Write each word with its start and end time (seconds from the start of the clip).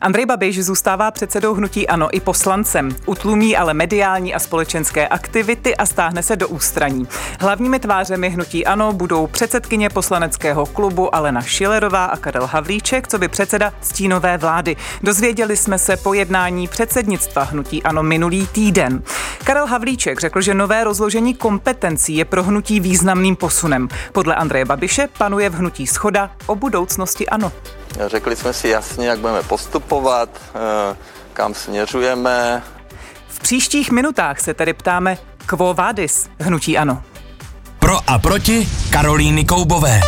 Andrej 0.00 0.26
Babiš 0.26 0.64
zůstává 0.64 1.10
předsedou 1.10 1.54
hnutí 1.54 1.88
ANO 1.88 2.08
i 2.12 2.20
poslancem. 2.20 2.96
Utlumí 3.06 3.56
ale 3.56 3.74
mediální 3.74 4.34
a 4.34 4.38
společenské 4.38 5.08
aktivity 5.08 5.76
a 5.76 5.86
stáhne 5.86 6.22
se 6.22 6.36
do 6.36 6.48
ústraní. 6.48 7.08
Hlavními 7.40 7.78
tvářemi 7.78 8.30
hnutí 8.30 8.66
ANO 8.66 8.92
budou 8.92 9.26
předsedkyně 9.26 9.88
poslaneckého 9.88 10.66
klubu 10.66 11.14
Alena 11.14 11.42
Šilerová 11.42 12.04
a 12.04 12.16
Karel 12.16 12.46
Havlíček, 12.46 13.08
co 13.08 13.18
by 13.18 13.28
předseda 13.28 13.72
stínové 13.80 14.38
vlády. 14.38 14.76
Dozvěděli 15.02 15.56
jsme 15.56 15.78
se 15.78 15.96
po 15.96 16.14
jednání 16.14 16.68
předsednictva 16.68 17.42
hnutí 17.42 17.82
ANO 17.82 18.02
minulý 18.02 18.46
týden. 18.46 19.02
Karel 19.44 19.66
Havlíček 19.66 20.20
řekl, 20.20 20.40
že 20.40 20.54
nové 20.54 20.84
rozložení 20.84 21.34
kompetencí 21.34 22.16
je 22.16 22.24
pro 22.24 22.42
hnutí 22.42 22.80
významným 22.80 23.36
posunem. 23.36 23.88
Podle 24.12 24.34
Andreje 24.34 24.64
Babiše 24.64 25.08
panuje 25.18 25.50
v 25.50 25.54
hnutí 25.54 25.86
schoda 25.86 26.30
o 26.46 26.54
budoucnosti 26.54 27.28
ANO. 27.28 27.52
Řekli 28.06 28.36
jsme 28.36 28.52
si 28.52 28.68
jasně, 28.68 29.08
jak 29.08 29.18
budeme 29.18 29.42
postupovat, 29.42 30.28
eh, 30.54 30.96
kam 31.32 31.54
směřujeme. 31.54 32.62
V 33.28 33.40
příštích 33.40 33.90
minutách 33.90 34.40
se 34.40 34.54
tedy 34.54 34.72
ptáme 34.72 35.18
Quo 35.46 35.74
Vadis 35.74 36.28
hnutí 36.40 36.78
ANO. 36.78 37.02
Pro 37.78 37.98
a 38.06 38.18
proti 38.18 38.68
Karolíny 38.90 39.44
Koubové. 39.44 40.00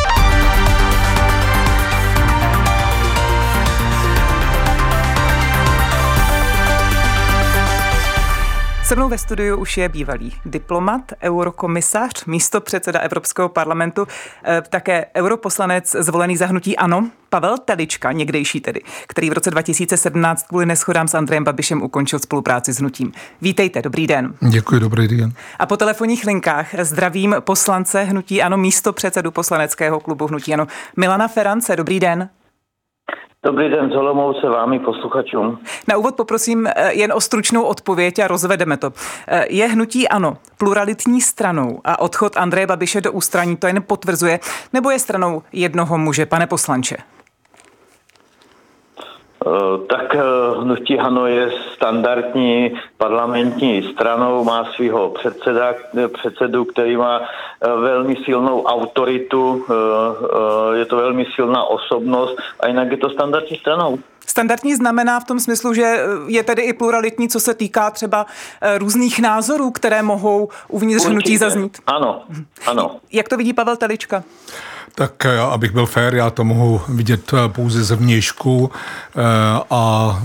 Se 8.90 8.96
mnou 8.96 9.08
ve 9.08 9.18
studiu 9.18 9.56
už 9.56 9.76
je 9.76 9.88
bývalý 9.88 10.32
diplomat, 10.44 11.12
eurokomisař, 11.22 12.24
místo 12.24 12.60
předseda 12.60 13.00
Evropského 13.00 13.48
parlamentu, 13.48 14.06
eh, 14.44 14.62
také 14.68 15.06
europoslanec 15.16 15.96
zvolený 15.98 16.36
za 16.36 16.46
hnutí 16.46 16.76
ANO, 16.76 17.10
Pavel 17.28 17.58
Telička, 17.58 18.12
někdejší 18.12 18.60
tedy, 18.60 18.80
který 19.06 19.30
v 19.30 19.32
roce 19.32 19.50
2017 19.50 20.46
kvůli 20.48 20.66
neschodám 20.66 21.08
s 21.08 21.14
Andrejem 21.14 21.44
Babišem 21.44 21.82
ukončil 21.82 22.18
spolupráci 22.18 22.72
s 22.72 22.78
hnutím. 22.78 23.12
Vítejte, 23.40 23.82
dobrý 23.82 24.06
den. 24.06 24.34
Děkuji, 24.48 24.80
dobrý 24.80 25.08
den. 25.08 25.32
A 25.58 25.66
po 25.66 25.77
telefonních 25.77 26.25
linkách 26.25 26.75
zdravím 26.82 27.36
poslance 27.41 28.02
hnutí 28.02 28.42
ANO, 28.42 28.56
místo 28.56 28.92
předsedu 28.92 29.30
poslaneckého 29.30 30.00
klubu 30.00 30.27
hnutí 30.27 30.54
ANO, 30.54 30.66
Milana 30.97 31.28
Ferance. 31.28 31.77
Dobrý 31.77 32.00
den. 32.00 32.28
Dobrý 33.44 33.69
den, 33.70 33.91
z 33.91 34.41
se 34.41 34.48
vámi 34.48 34.78
posluchačům. 34.78 35.58
Na 35.88 35.96
úvod 35.96 36.16
poprosím 36.16 36.66
eh, 36.66 36.92
jen 36.92 37.12
o 37.12 37.20
stručnou 37.20 37.62
odpověď 37.62 38.19
a 38.19 38.28
rozvedeme 38.28 38.77
to. 38.77 38.92
Eh, 39.28 39.44
je 39.50 39.66
hnutí 39.69 40.08
ano 40.08 40.36
pluralitní 40.58 41.20
stranou 41.20 41.80
a 41.84 42.00
odchod 42.00 42.36
Andreje 42.36 42.66
Babiše 42.66 43.00
do 43.00 43.12
ústraní 43.12 43.56
to 43.56 43.66
jen 43.66 43.82
potvrzuje, 43.86 44.41
nebo 44.72 44.91
je 44.91 44.98
stranou 44.98 45.42
jednoho 45.52 45.98
muže, 45.98 46.27
pane 46.27 46.47
poslanče? 46.47 46.97
Eh, 49.46 49.86
tak 49.88 50.14
eh, 50.14 50.20
hnutí 50.60 50.96
Hano 50.96 51.27
je 51.27 51.50
standardní 51.74 52.77
parlamentní 52.96 53.82
stranou, 53.82 54.44
má 54.44 54.64
svého 54.77 55.10
předseda, 55.10 55.74
eh, 55.97 56.08
předsedu, 56.08 56.64
který 56.64 56.97
má 56.97 57.20
velmi 57.60 58.16
silnou 58.24 58.62
autoritu, 58.62 59.64
je 60.72 60.84
to 60.84 60.97
velmi 60.97 61.27
silná 61.34 61.64
osobnost 61.64 62.36
a 62.60 62.66
jinak 62.66 62.91
je 62.91 62.97
to 62.97 63.10
standardní 63.10 63.56
stranou. 63.56 63.98
Standardní 64.31 64.75
znamená 64.75 65.20
v 65.20 65.25
tom 65.25 65.41
smyslu, 65.41 65.75
že 65.75 66.05
je 66.27 66.42
tedy 66.42 66.62
i 66.62 66.73
pluralitní, 66.73 67.28
co 67.28 67.41
se 67.41 67.55
týká 67.55 67.91
třeba 67.91 68.27
různých 68.78 69.19
názorů, 69.19 69.70
které 69.70 70.03
mohou 70.03 70.48
uvnitř 70.69 70.97
Určitě. 70.97 71.12
hnutí 71.12 71.37
zaznít. 71.37 71.78
Ano, 71.87 72.22
ano. 72.67 72.97
Jak 73.12 73.28
to 73.28 73.37
vidí 73.37 73.53
Pavel 73.53 73.77
Telička? 73.77 74.22
Tak 74.95 75.27
eh, 75.27 75.39
abych 75.39 75.70
byl 75.70 75.87
fér, 75.87 76.14
já 76.14 76.31
to 76.31 76.45
mohu 76.45 76.81
vidět 76.89 77.33
eh, 77.33 77.48
pouze 77.48 77.84
zevnějšku 77.84 78.70
eh, 79.17 79.20
a 79.70 80.22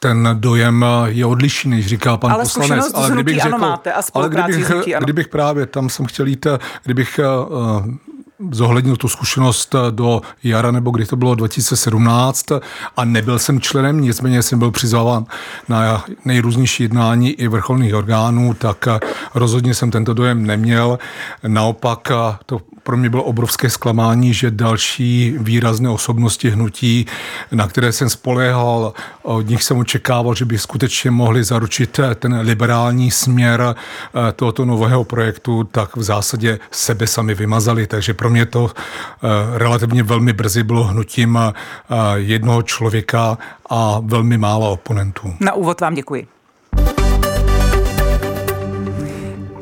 ten 0.00 0.28
dojem 0.34 0.84
je 1.04 1.26
odlišný, 1.26 1.70
než 1.70 1.86
říká 1.86 2.16
pan 2.16 2.32
ale 2.32 2.44
poslanec. 2.44 2.90
Ale 2.94 3.10
kdybych 3.10 3.40
řekl, 3.40 3.58
máte 3.58 3.92
a 3.92 4.02
ale 4.14 4.28
kdybych, 4.28 4.70
kdybych 4.98 5.28
právě, 5.28 5.66
tam 5.66 5.88
jsem 5.88 6.06
chtěl 6.06 6.26
jít, 6.26 6.46
kdybych 6.84 7.20
zohlednil 8.50 8.96
tu 8.96 9.08
zkušenost 9.08 9.74
do 9.90 10.20
jara, 10.42 10.70
nebo 10.70 10.90
kdy 10.90 11.06
to 11.06 11.16
bylo 11.16 11.34
2017 11.34 12.46
a 12.96 13.04
nebyl 13.04 13.38
jsem 13.38 13.60
členem, 13.60 14.00
nicméně 14.00 14.42
jsem 14.42 14.58
byl 14.58 14.70
přizván 14.70 15.24
na 15.68 16.04
nejrůznější 16.24 16.82
jednání 16.82 17.30
i 17.30 17.48
vrcholných 17.48 17.94
orgánů, 17.94 18.54
tak 18.54 18.88
rozhodně 19.34 19.74
jsem 19.74 19.90
tento 19.90 20.14
dojem 20.14 20.46
neměl. 20.46 20.98
Naopak 21.46 22.12
to 22.46 22.60
pro 22.82 22.96
mě 22.96 23.10
bylo 23.10 23.22
obrovské 23.22 23.70
zklamání, 23.70 24.34
že 24.34 24.50
další 24.50 25.34
výrazné 25.38 25.88
osobnosti 25.88 26.50
hnutí, 26.50 27.06
na 27.52 27.68
které 27.68 27.92
jsem 27.92 28.10
spoléhal, 28.10 28.92
od 29.22 29.48
nich 29.48 29.62
jsem 29.62 29.78
očekával, 29.78 30.34
že 30.34 30.44
by 30.44 30.58
skutečně 30.58 31.10
mohli 31.10 31.44
zaručit 31.44 32.00
ten 32.14 32.40
liberální 32.40 33.10
směr 33.10 33.74
eh, 33.74 34.32
tohoto 34.32 34.64
nového 34.64 35.04
projektu, 35.04 35.64
tak 35.64 35.96
v 35.96 36.02
zásadě 36.02 36.58
sebe 36.70 37.06
sami 37.06 37.34
vymazali. 37.34 37.86
Takže 37.86 38.14
pro 38.14 38.30
mě 38.30 38.46
to 38.46 38.70
eh, 38.70 39.28
relativně 39.58 40.02
velmi 40.02 40.32
brzy 40.32 40.62
bylo 40.62 40.84
hnutím 40.84 41.38
eh, 41.38 41.52
jednoho 42.14 42.62
člověka 42.62 43.38
a 43.70 44.00
velmi 44.04 44.38
málo 44.38 44.72
oponentů. 44.72 45.34
Na 45.40 45.52
úvod 45.52 45.80
vám 45.80 45.94
děkuji. 45.94 46.26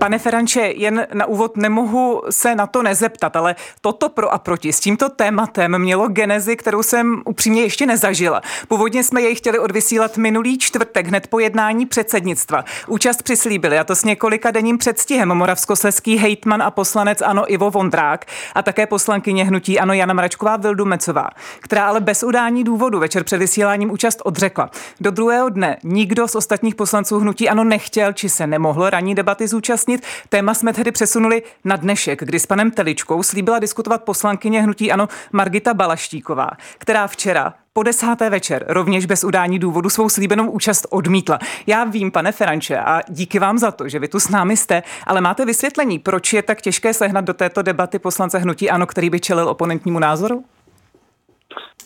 Pane 0.00 0.18
Feranče, 0.18 0.72
jen 0.76 1.06
na 1.14 1.26
úvod 1.26 1.56
nemohu 1.56 2.22
se 2.30 2.54
na 2.54 2.66
to 2.66 2.82
nezeptat, 2.82 3.36
ale 3.36 3.56
toto 3.80 4.08
pro 4.08 4.32
a 4.32 4.38
proti 4.38 4.72
s 4.72 4.80
tímto 4.80 5.08
tématem 5.08 5.78
mělo 5.78 6.08
genezi, 6.08 6.56
kterou 6.56 6.82
jsem 6.82 7.22
upřímně 7.24 7.62
ještě 7.62 7.86
nezažila. 7.86 8.40
Původně 8.68 9.04
jsme 9.04 9.22
jej 9.22 9.34
chtěli 9.34 9.58
odvysílat 9.58 10.16
minulý 10.16 10.58
čtvrtek 10.58 11.06
hned 11.06 11.26
po 11.26 11.38
jednání 11.38 11.86
předsednictva. 11.86 12.64
Účast 12.86 13.22
přislíbili 13.22 13.78
a 13.78 13.84
to 13.84 13.96
s 13.96 14.04
několika 14.04 14.50
denním 14.50 14.78
předstihem 14.78 15.28
moravskosleský 15.28 16.16
hejtman 16.16 16.62
a 16.62 16.70
poslanec 16.70 17.22
Ano 17.22 17.52
Ivo 17.52 17.70
Vondrák 17.70 18.26
a 18.54 18.62
také 18.62 18.86
poslankyně 18.86 19.44
hnutí 19.44 19.80
Ano 19.80 19.92
Jana 19.92 20.14
Mračková 20.14 20.56
Vildumecová, 20.56 21.28
která 21.60 21.88
ale 21.88 22.00
bez 22.00 22.22
udání 22.22 22.64
důvodu 22.64 22.98
večer 22.98 23.24
před 23.24 23.38
vysíláním 23.38 23.90
účast 23.90 24.22
odřekla. 24.24 24.70
Do 25.00 25.10
druhého 25.10 25.48
dne 25.48 25.76
nikdo 25.84 26.28
z 26.28 26.34
ostatních 26.34 26.74
poslanců 26.74 27.18
hnutí 27.18 27.48
Ano 27.48 27.64
nechtěl 27.64 28.12
či 28.12 28.28
se 28.28 28.46
nemohl 28.46 28.90
ranní 28.90 29.14
debaty 29.14 29.48
zúčastnit 29.48 29.89
zúčastnit. 29.96 30.28
Téma 30.28 30.54
jsme 30.54 30.72
tedy 30.72 30.92
přesunuli 30.92 31.42
na 31.64 31.76
dnešek, 31.76 32.24
kdy 32.24 32.38
s 32.38 32.46
panem 32.46 32.70
Teličkou 32.70 33.22
slíbila 33.22 33.58
diskutovat 33.58 34.04
poslankyně 34.04 34.62
hnutí 34.62 34.92
Ano 34.92 35.08
Margita 35.32 35.74
Balaštíková, 35.74 36.50
která 36.78 37.06
včera 37.06 37.54
po 37.72 37.82
desáté 37.82 38.30
večer 38.30 38.64
rovněž 38.68 39.06
bez 39.06 39.24
udání 39.24 39.58
důvodu 39.58 39.90
svou 39.90 40.08
slíbenou 40.08 40.50
účast 40.50 40.86
odmítla. 40.90 41.38
Já 41.66 41.84
vím, 41.84 42.10
pane 42.10 42.32
Feranče, 42.32 42.78
a 42.78 43.00
díky 43.08 43.38
vám 43.38 43.58
za 43.58 43.70
to, 43.70 43.88
že 43.88 43.98
vy 43.98 44.08
tu 44.08 44.20
s 44.20 44.28
námi 44.28 44.56
jste, 44.56 44.82
ale 45.06 45.20
máte 45.20 45.44
vysvětlení, 45.44 45.98
proč 45.98 46.32
je 46.32 46.42
tak 46.42 46.60
těžké 46.60 46.94
sehnat 46.94 47.24
do 47.24 47.34
této 47.34 47.62
debaty 47.62 47.98
poslance 47.98 48.38
hnutí 48.38 48.70
Ano, 48.70 48.86
který 48.86 49.10
by 49.10 49.20
čelil 49.20 49.48
oponentnímu 49.48 49.98
názoru? 49.98 50.44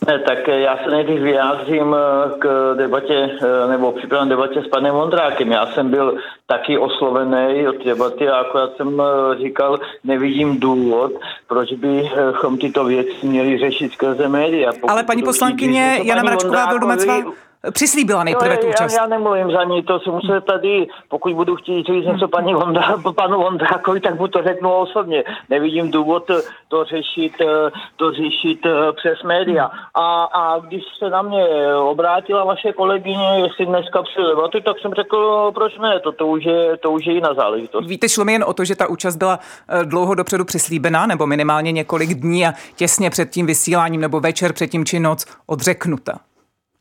Ne, 0.07 0.19
tak 0.19 0.49
já 0.49 0.79
se 0.85 0.91
nejdřív 0.91 1.21
vyjádřím 1.21 1.97
eh, 1.99 2.39
k 2.39 2.75
debatě, 2.77 3.31
eh, 3.43 3.69
nebo 3.69 3.93
připravám 3.93 4.29
debatě 4.29 4.63
s 4.63 4.69
panem 4.69 4.95
Vondrákem. 4.95 5.53
Já 5.53 5.67
jsem 5.67 5.91
byl 5.91 6.17
taky 6.47 6.79
oslovený 6.79 7.69
od 7.69 7.85
debaty 7.85 8.29
a 8.29 8.37
akorát 8.37 8.77
jsem 8.77 9.03
eh, 9.03 9.39
říkal, 9.39 9.81
nevidím 10.05 10.61
důvod, 10.61 11.13
proč 11.49 11.73
bychom 11.73 12.59
tyto 12.59 12.85
věci 12.85 13.27
měli 13.27 13.59
řešit 13.59 13.93
skrze 13.93 14.29
média. 14.29 14.73
Pokud 14.73 14.91
Ale 14.91 15.05
paní 15.05 15.23
poslankyně 15.23 16.01
Jana 16.05 16.23
Mračková 16.23 16.67
Vildumecová 16.67 17.23
přislíbila 17.71 18.25
nejprve 18.25 18.57
tu 18.57 18.67
účast. 18.67 18.93
Já, 18.93 19.03
já 19.03 19.07
nemluvím 19.07 19.51
za 19.51 19.65
ní, 19.65 19.83
to 19.83 20.01
si 20.01 20.11
musím 20.11 20.41
tady, 20.47 20.87
pokud 21.09 21.35
budu 21.35 21.57
chtít 21.57 21.87
říct 21.87 22.07
něco 22.07 22.29
paní 22.29 22.55
Vondra, 22.55 22.97
panu 23.17 23.39
Vondrákovi, 23.39 24.01
tak 24.01 24.19
mu 24.19 24.29
to 24.29 24.43
řeknu 24.43 24.73
osobně. 24.73 25.25
Nevidím 25.51 25.91
důvod 25.91 26.31
to 26.69 26.85
řešit, 26.85 27.33
to 27.97 28.13
řešit 28.13 28.67
eh, 28.67 28.93
přes 28.93 29.23
média. 29.23 29.71
A, 29.95 30.25
a 30.25 30.59
když 30.59 30.83
se 30.99 31.11
na 31.11 31.23
mě 31.23 31.47
obrátila 31.77 32.45
vaše 32.45 32.73
kolegyně, 32.73 33.29
jestli 33.43 33.67
dneska 33.67 34.03
přijde 34.03 34.63
tak 34.65 34.79
jsem 34.79 34.95
řekl, 34.95 35.51
proč 35.55 35.79
ne, 35.79 36.01
to, 36.01 36.13
to, 36.13 36.27
už 36.27 36.45
je, 36.45 36.77
to 36.77 36.91
už 36.91 37.07
je 37.07 37.13
jiná 37.13 37.35
záležitost. 37.35 37.87
Víte, 37.87 38.09
šlo 38.09 38.25
mi 38.25 38.33
jen 38.33 38.45
o 38.47 38.53
to, 38.53 38.65
že 38.65 38.77
ta 38.77 38.87
účast 38.87 39.17
byla 39.17 39.39
eh, 39.69 39.85
dlouho 39.85 40.15
dopředu 40.15 40.45
přislíbená, 40.45 41.07
nebo 41.07 41.27
minimálně 41.27 41.73
několik 41.73 42.15
dní 42.15 42.47
a 42.47 42.53
těsně 42.77 43.11
před 43.11 43.31
tím 43.31 43.47
vysíláním 43.47 44.01
nebo 44.01 44.21
večer 44.21 44.53
předtím 44.53 44.85
či 44.85 45.01
noc 45.01 45.27
odřeknuta. 45.47 46.13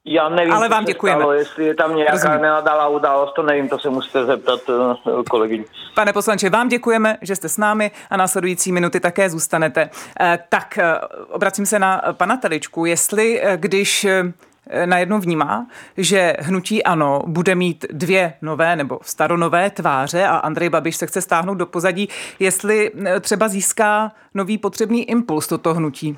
Já 0.06 0.30
nevím, 0.30 0.54
Ale 0.54 0.70
vám 0.70 0.86
děkujeme. 0.86 1.20
Stalo, 1.20 1.34
jestli 1.34 1.66
je 1.66 1.76
tam 1.76 1.96
nějaká 1.96 2.14
Rozumím. 2.14 2.42
nenadala 2.42 2.88
událost, 2.88 3.34
to 3.34 3.44
nevím, 3.44 3.70
to 3.70 3.80
se 3.80 3.90
musíte 3.90 4.26
zeptat 4.26 4.60
uh, 4.70 5.24
kolegyň. 5.30 5.64
Pane 5.96 6.14
poslanče, 6.14 6.50
vám 6.50 6.68
děkujeme, 6.70 7.18
že 7.22 7.36
jste 7.36 7.50
s 7.50 7.58
námi 7.58 7.92
a 8.10 8.18
následující 8.18 8.72
minuty 8.72 9.00
také 9.00 9.30
zůstanete. 9.30 9.90
Uh, 9.94 10.28
tak, 10.50 10.80
uh, 10.82 11.36
obracím 11.36 11.66
se 11.66 11.80
na 11.80 12.02
pana 12.12 12.38
Teličku, 12.38 12.86
jestli 12.86 13.42
když 13.56 14.08
najednou 14.86 15.20
vnímá, 15.20 15.68
že 15.98 16.36
hnutí 16.40 16.84
ANO 16.84 17.22
bude 17.28 17.56
mít 17.56 17.86
dvě 17.92 18.34
nové 18.42 18.76
nebo 18.76 19.00
staronové 19.02 19.70
tváře 19.70 20.28
a 20.28 20.38
Andrej 20.38 20.70
Babiš 20.70 20.96
se 20.96 21.08
chce 21.08 21.22
stáhnout 21.22 21.56
do 21.56 21.66
pozadí, 21.66 22.10
jestli 22.40 22.92
třeba 23.22 23.48
získá 23.48 24.12
nový 24.34 24.58
potřebný 24.58 25.10
impuls 25.10 25.48
toto 25.48 25.74
hnutí. 25.74 26.18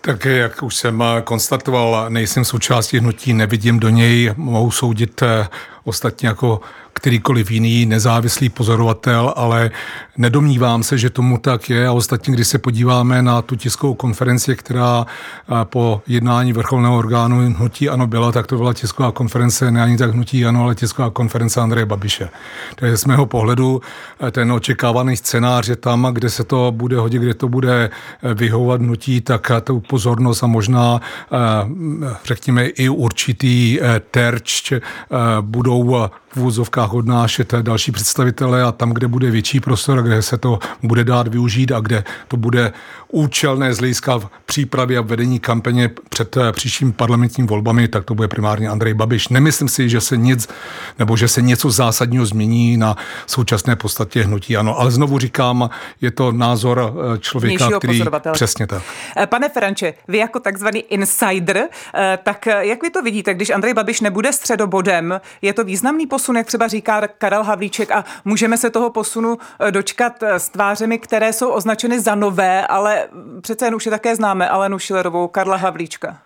Tak 0.00 0.24
jak 0.24 0.62
už 0.62 0.76
jsem 0.76 1.04
konstatoval, 1.24 2.06
nejsem 2.08 2.44
součástí 2.44 2.98
hnutí, 2.98 3.32
nevidím 3.32 3.80
do 3.80 3.88
něj, 3.88 4.34
mohu 4.36 4.70
soudit 4.70 5.22
eh, 5.22 5.48
ostatně 5.84 6.28
jako 6.28 6.60
kterýkoliv 7.00 7.50
jiný 7.50 7.86
nezávislý 7.86 8.48
pozorovatel, 8.48 9.32
ale 9.36 9.70
nedomnívám 10.16 10.82
se, 10.82 10.98
že 10.98 11.10
tomu 11.10 11.38
tak 11.38 11.70
je. 11.70 11.88
A 11.88 11.92
ostatně, 11.92 12.34
když 12.34 12.48
se 12.48 12.58
podíváme 12.58 13.22
na 13.22 13.42
tu 13.42 13.56
tiskovou 13.56 13.94
konferenci, 13.94 14.56
která 14.56 15.06
po 15.64 16.02
jednání 16.06 16.52
vrcholného 16.52 16.98
orgánu 16.98 17.54
hnutí 17.56 17.88
ANO 17.88 18.06
byla, 18.06 18.32
tak 18.32 18.46
to 18.46 18.56
byla 18.56 18.74
tisková 18.74 19.12
konference 19.12 19.70
ne 19.70 19.82
ani 19.82 19.96
tak 19.96 20.10
hnutí 20.10 20.46
ANO, 20.46 20.64
ale 20.64 20.74
tisková 20.74 21.10
konference 21.10 21.60
Andreje 21.60 21.86
Babiše. 21.86 22.28
Takže 22.76 22.96
z 22.96 23.04
mého 23.04 23.26
pohledu 23.26 23.80
ten 24.30 24.52
očekávaný 24.52 25.16
scénář 25.16 25.68
je 25.68 25.76
tam, 25.76 26.08
kde 26.12 26.30
se 26.30 26.44
to 26.44 26.72
bude 26.76 26.96
hodit, 26.96 27.22
kde 27.22 27.34
to 27.34 27.48
bude 27.48 27.90
vyhovovat 28.34 28.80
hnutí, 28.80 29.20
tak 29.20 29.50
tu 29.64 29.80
pozornost 29.80 30.42
a 30.42 30.46
možná, 30.46 31.00
řekněme, 32.24 32.66
i 32.66 32.88
určitý 32.88 33.78
terč 34.10 34.72
budou 35.40 36.08
v 36.32 36.36
úvozovkách 36.36 36.94
odnášet 36.94 37.54
další 37.62 37.92
představitele 37.92 38.62
a 38.62 38.72
tam, 38.72 38.90
kde 38.90 39.08
bude 39.08 39.30
větší 39.30 39.60
prostor, 39.60 40.02
kde 40.02 40.22
se 40.22 40.38
to 40.38 40.58
bude 40.82 41.04
dát 41.04 41.28
využít 41.28 41.72
a 41.72 41.80
kde 41.80 42.04
to 42.28 42.36
bude 42.36 42.72
účelné 43.08 43.74
z 43.74 43.78
hlediska 43.78 44.18
v 44.18 44.28
přípravě 44.46 44.98
a 44.98 45.00
vedení 45.00 45.40
kampaně 45.40 45.90
před 46.08 46.36
eh, 46.36 46.52
příštím 46.52 46.92
parlamentním 46.92 47.46
volbami, 47.46 47.88
tak 47.88 48.04
to 48.04 48.14
bude 48.14 48.28
primárně 48.28 48.68
Andrej 48.68 48.94
Babiš. 48.94 49.28
Nemyslím 49.28 49.68
si, 49.68 49.88
že 49.88 50.00
se 50.00 50.16
nic, 50.16 50.48
nebo 50.98 51.16
že 51.16 51.28
se 51.28 51.42
něco 51.42 51.70
zásadního 51.70 52.26
změní 52.26 52.76
na 52.76 52.96
současné 53.26 53.76
podstatě 53.76 54.22
hnutí. 54.22 54.56
Ano, 54.56 54.78
ale 54.78 54.90
znovu 54.90 55.18
říkám, 55.18 55.70
je 56.00 56.10
to 56.10 56.32
názor 56.32 56.94
eh, 57.14 57.18
člověka, 57.18 57.68
který... 57.78 58.02
Přesně 58.32 58.66
tak. 58.66 58.82
Eh, 59.16 59.26
pane 59.26 59.48
Feranče, 59.48 59.94
vy 60.08 60.18
jako 60.18 60.40
takzvaný 60.40 60.80
insider, 60.80 61.68
tak 62.22 62.46
jak 62.46 62.82
vy 62.82 62.90
to 62.90 63.02
vidíte, 63.02 63.34
když 63.34 63.50
Andrej 63.50 63.74
Babiš 63.74 64.00
nebude 64.00 64.32
středobodem, 64.32 65.20
je 65.42 65.52
to 65.52 65.64
významný 65.64 66.06
posun, 66.20 66.36
jak 66.36 66.46
třeba 66.46 66.68
říká 66.68 67.08
Karel 67.18 67.42
Havlíček 67.42 67.90
a 67.90 68.04
můžeme 68.24 68.56
se 68.56 68.70
toho 68.70 68.90
posunu 68.90 69.36
dočkat 69.70 70.22
s 70.22 70.48
tvářemi, 70.48 70.98
které 70.98 71.32
jsou 71.32 71.50
označeny 71.50 72.00
za 72.00 72.14
nové, 72.14 72.66
ale 72.66 73.08
přece 73.40 73.64
jen 73.64 73.74
už 73.74 73.86
je 73.86 73.90
také 73.90 74.16
známe 74.16 74.48
Alenu 74.48 74.78
Šilerovou, 74.78 75.28
Karla 75.28 75.56
Havlíčka. 75.56 76.16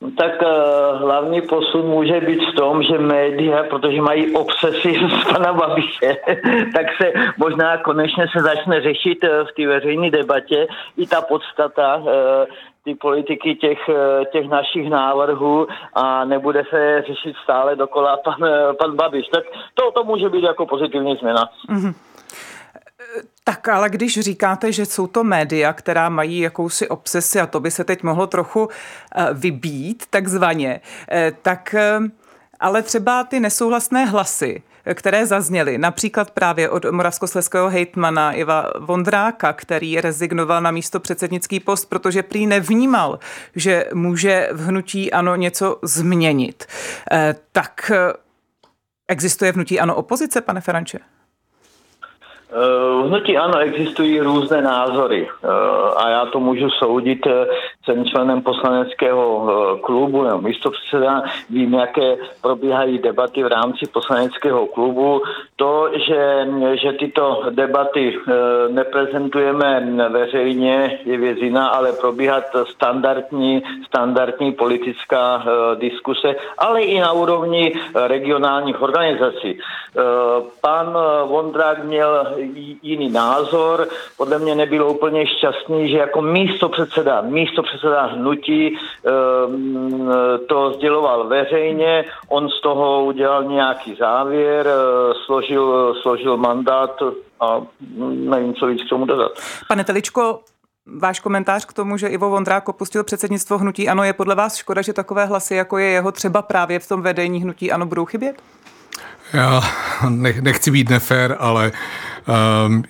No 0.00 0.10
tak 0.18 0.42
uh, 0.42 1.00
hlavní 1.00 1.42
posun 1.42 1.86
může 1.86 2.20
být 2.20 2.40
v 2.52 2.54
tom, 2.56 2.82
že 2.82 2.98
média, 2.98 3.64
protože 3.70 4.00
mají 4.00 4.34
obsesy 4.34 4.94
z 5.22 5.32
pana 5.32 5.52
Babiše, 5.52 6.16
tak 6.74 6.86
se 7.02 7.12
možná 7.36 7.78
konečně 7.78 8.26
se 8.36 8.42
začne 8.42 8.80
řešit 8.80 9.18
v 9.24 9.54
té 9.56 9.66
veřejné 9.66 10.10
debatě 10.10 10.66
i 10.96 11.06
ta 11.06 11.20
podstata 11.20 12.02
ty 12.86 12.94
politiky 12.94 13.54
těch, 13.54 13.78
těch 14.32 14.48
našich 14.48 14.90
návrhů 14.90 15.66
a 15.94 16.24
nebude 16.24 16.62
se 16.70 17.02
řešit 17.06 17.36
stále 17.42 17.76
dokola 17.76 18.16
pan, 18.16 18.38
pan 18.78 18.96
Babiš. 18.96 19.26
Tak 19.34 19.44
to, 19.74 19.90
to 19.90 20.04
může 20.04 20.28
být 20.28 20.44
jako 20.44 20.66
pozitivní 20.66 21.16
změna. 21.16 21.48
Mm-hmm. 21.70 21.94
Tak 23.44 23.68
ale 23.68 23.90
když 23.90 24.20
říkáte, 24.20 24.72
že 24.72 24.86
jsou 24.86 25.06
to 25.06 25.24
média, 25.24 25.72
která 25.72 26.08
mají 26.08 26.38
jakousi 26.38 26.88
obsesi 26.88 27.40
a 27.40 27.46
to 27.46 27.60
by 27.60 27.70
se 27.70 27.84
teď 27.84 28.02
mohlo 28.02 28.26
trochu 28.26 28.68
eh, 28.68 29.26
vybít 29.32 30.04
takzvaně, 30.10 30.80
eh, 31.10 31.32
tak 31.42 31.74
eh, 31.74 31.98
ale 32.60 32.82
třeba 32.82 33.24
ty 33.24 33.40
nesouhlasné 33.40 34.04
hlasy, 34.04 34.62
které 34.94 35.26
zazněly, 35.26 35.78
například 35.78 36.30
právě 36.30 36.70
od 36.70 36.84
moravskosleského 36.84 37.70
hejtmana 37.70 38.32
Iva 38.32 38.70
Vondráka, 38.78 39.52
který 39.52 40.00
rezignoval 40.00 40.60
na 40.60 40.70
místo 40.70 41.00
předsednický 41.00 41.60
post, 41.60 41.84
protože 41.84 42.22
prý 42.22 42.46
nevnímal, 42.46 43.18
že 43.54 43.86
může 43.94 44.48
v 44.52 44.66
hnutí 44.66 45.12
ano 45.12 45.36
něco 45.36 45.78
změnit. 45.82 46.66
Tak 47.52 47.90
existuje 49.08 49.52
v 49.52 49.54
hnutí 49.54 49.80
ano 49.80 49.94
opozice, 49.94 50.40
pane 50.40 50.60
Feranče? 50.60 50.98
V 52.56 53.08
hnutí 53.08 53.36
ano, 53.36 53.58
existují 53.58 54.20
různé 54.20 54.62
názory 54.62 55.28
eh, 55.28 55.48
a 55.96 56.08
já 56.08 56.26
to 56.26 56.40
můžu 56.40 56.70
soudit. 56.70 57.26
Eh, 57.26 57.46
jsem 57.84 58.04
členem 58.04 58.42
poslaneckého 58.42 59.48
eh, 59.48 59.80
klubu 59.80 60.22
nebo 60.22 60.40
místo 60.40 60.70
předseda, 60.70 61.22
vím, 61.50 61.74
jaké 61.74 62.16
probíhají 62.42 62.98
debaty 62.98 63.42
v 63.42 63.46
rámci 63.46 63.86
poslaneckého 63.86 64.66
klubu. 64.66 65.22
To, 65.56 65.90
že, 66.06 66.48
že 66.82 66.92
tyto 66.92 67.42
debaty 67.50 68.18
neprezentujeme 68.68 69.80
veřejně, 70.08 70.98
je 71.04 71.18
věc 71.18 71.38
jiná, 71.38 71.68
ale 71.68 71.92
probíhat 71.92 72.44
standardní, 72.70 73.62
standardní 73.86 74.52
politická 74.52 75.44
diskuse, 75.74 76.36
ale 76.58 76.82
i 76.82 77.00
na 77.00 77.12
úrovni 77.12 77.72
regionálních 78.06 78.82
organizací. 78.82 79.58
Pan 80.60 80.96
Vondrák 81.26 81.84
měl 81.84 82.26
jiný 82.82 83.10
názor. 83.10 83.88
Podle 84.16 84.38
mě 84.38 84.54
nebylo 84.54 84.92
úplně 84.92 85.26
šťastný, 85.26 85.90
že 85.90 85.96
jako 85.96 86.22
místo 86.22 86.68
předseda, 86.68 87.20
místo 87.20 87.62
předseda 87.62 88.02
hnutí 88.02 88.76
ehm, 89.04 90.10
to 90.48 90.72
sděloval 90.72 91.28
veřejně, 91.28 92.04
on 92.28 92.48
z 92.48 92.60
toho 92.60 93.04
udělal 93.04 93.44
nějaký 93.44 93.94
závěr, 93.94 94.66
eh, 94.66 95.14
složil, 95.24 95.94
složil 96.02 96.36
mandát 96.36 97.02
a 97.40 97.60
nevím, 98.00 98.54
co 98.54 98.66
víc 98.66 98.82
k 98.82 98.88
tomu 98.88 99.06
dodat. 99.06 99.32
Pane 99.68 99.84
Teličko, 99.84 100.40
Váš 100.98 101.20
komentář 101.20 101.64
k 101.64 101.72
tomu, 101.72 101.96
že 101.96 102.06
Ivo 102.06 102.30
Vondrák 102.30 102.68
opustil 102.68 103.04
předsednictvo 103.04 103.58
hnutí 103.58 103.88
Ano, 103.88 104.04
je 104.04 104.12
podle 104.12 104.34
vás 104.34 104.56
škoda, 104.56 104.82
že 104.82 104.92
takové 104.92 105.26
hlasy, 105.26 105.54
jako 105.54 105.78
je 105.78 105.86
jeho, 105.86 106.12
třeba 106.12 106.42
právě 106.42 106.78
v 106.78 106.88
tom 106.88 107.02
vedení 107.02 107.42
hnutí 107.42 107.72
Ano, 107.72 107.86
budou 107.86 108.04
chybět? 108.04 108.42
Já 109.32 109.60
nechci 110.40 110.70
být 110.70 110.90
nefér, 110.90 111.36
ale 111.40 111.72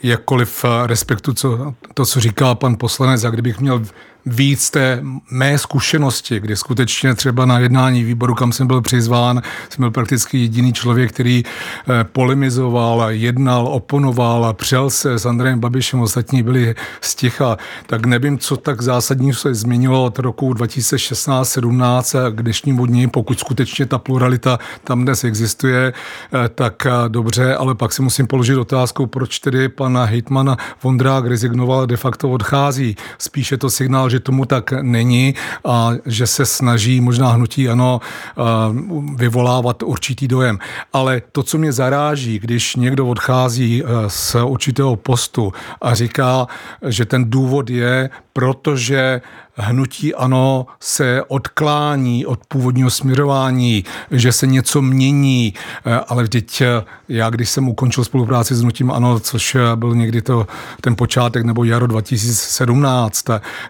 jakkoliv 0.03 0.65
respektu 0.87 1.35
co, 1.35 1.75
to, 1.95 2.07
co 2.07 2.21
říká 2.21 2.55
pan 2.55 2.77
poslanec, 2.79 3.25
a 3.25 3.31
kdybych 3.31 3.61
měl 3.61 3.83
víc 4.27 4.71
té 4.71 5.03
mé 5.31 5.59
zkušenosti, 5.59 6.41
kdy 6.41 6.57
skutečně 6.57 7.15
třeba 7.15 7.47
na 7.47 7.59
jednání 7.59 8.05
výboru, 8.05 8.35
kam 8.35 8.53
jsem 8.53 8.67
byl 8.67 8.81
přizván, 8.81 9.43
jsem 9.69 9.83
byl 9.83 9.91
prakticky 9.91 10.39
jediný 10.39 10.73
člověk, 10.73 11.13
který 11.13 11.43
eh, 11.45 12.05
polemizoval, 12.05 13.11
jednal, 13.11 13.67
oponoval, 13.67 14.55
přel 14.55 14.91
se 14.91 15.19
s 15.19 15.27
Andrejem 15.27 15.61
Babišem, 15.61 16.01
ostatní 16.01 16.43
byli 16.43 16.75
sticha, 17.01 17.57
tak 17.87 18.07
nevím, 18.07 18.39
co 18.39 18.57
tak 18.57 18.83
zásadní 18.83 19.35
se 19.35 19.55
změnilo 19.55 20.05
od 20.05 20.19
roku 20.19 20.53
2016-17 20.53 22.35
k 22.35 22.43
dnešnímu 22.43 22.87
dní, 22.87 23.09
pokud 23.09 23.41
skutečně 23.41 23.87
ta 23.87 23.99
pluralita 23.99 24.59
tam 24.85 25.05
dnes 25.05 25.25
existuje, 25.25 25.93
eh, 25.93 26.49
tak 26.49 26.87
eh, 26.87 26.91
dobře, 27.09 27.55
ale 27.55 27.75
pak 27.75 27.93
si 27.93 28.03
musím 28.03 28.27
položit 28.27 28.57
otázku, 28.57 29.07
proč 29.07 29.26
tedy 29.39 29.69
pan 29.69 29.99
Hejtman 30.05 30.57
Vondrák 30.83 31.27
rezignoval 31.27 31.87
de 31.87 31.97
facto 31.97 32.31
odchází. 32.31 32.97
Spíše 33.19 33.57
to 33.57 33.71
signál, 33.71 34.11
že 34.11 34.21
tomu 34.21 34.45
tak 34.45 34.73
není 34.83 35.35
a 35.65 35.91
že 36.07 36.27
se 36.27 36.47
snaží 36.47 37.01
možná 37.01 37.31
hnutí 37.31 37.69
ano 37.69 38.01
vyvolávat 39.17 39.83
určitý 39.83 40.29
dojem. 40.29 40.59
Ale 40.93 41.23
to, 41.33 41.43
co 41.43 41.59
mě 41.59 41.73
zaráží, 41.73 42.39
když 42.39 42.77
někdo 42.77 43.07
odchází 43.07 43.83
z 44.09 44.37
určitého 44.45 44.97
postu 44.97 45.53
a 45.81 45.95
říká, 45.95 46.47
že 46.89 47.05
ten 47.05 47.31
důvod 47.31 47.71
je, 47.71 48.11
protože 48.37 49.21
hnutí 49.55 50.15
ano 50.15 50.67
se 50.81 51.23
odklání 51.29 52.27
od 52.27 52.47
původního 52.49 52.91
směrování, 52.91 53.85
že 54.11 54.33
se 54.33 54.47
něco 54.47 54.83
mění, 54.83 55.55
eh, 55.57 56.01
ale 56.09 56.23
vždyť 56.23 56.61
eh, 56.61 56.85
já, 57.09 57.31
když 57.31 57.51
jsem 57.51 57.69
ukončil 57.69 58.05
spolupráci 58.05 58.55
s 58.55 58.63
hnutím 58.63 58.91
ano, 58.91 59.21
což 59.21 59.55
eh, 59.55 59.61
byl 59.77 59.95
někdy 59.95 60.23
to, 60.23 60.47
ten 60.81 60.97
počátek 60.97 61.45
nebo 61.45 61.65
jaro 61.65 61.87
2017, 61.87 63.25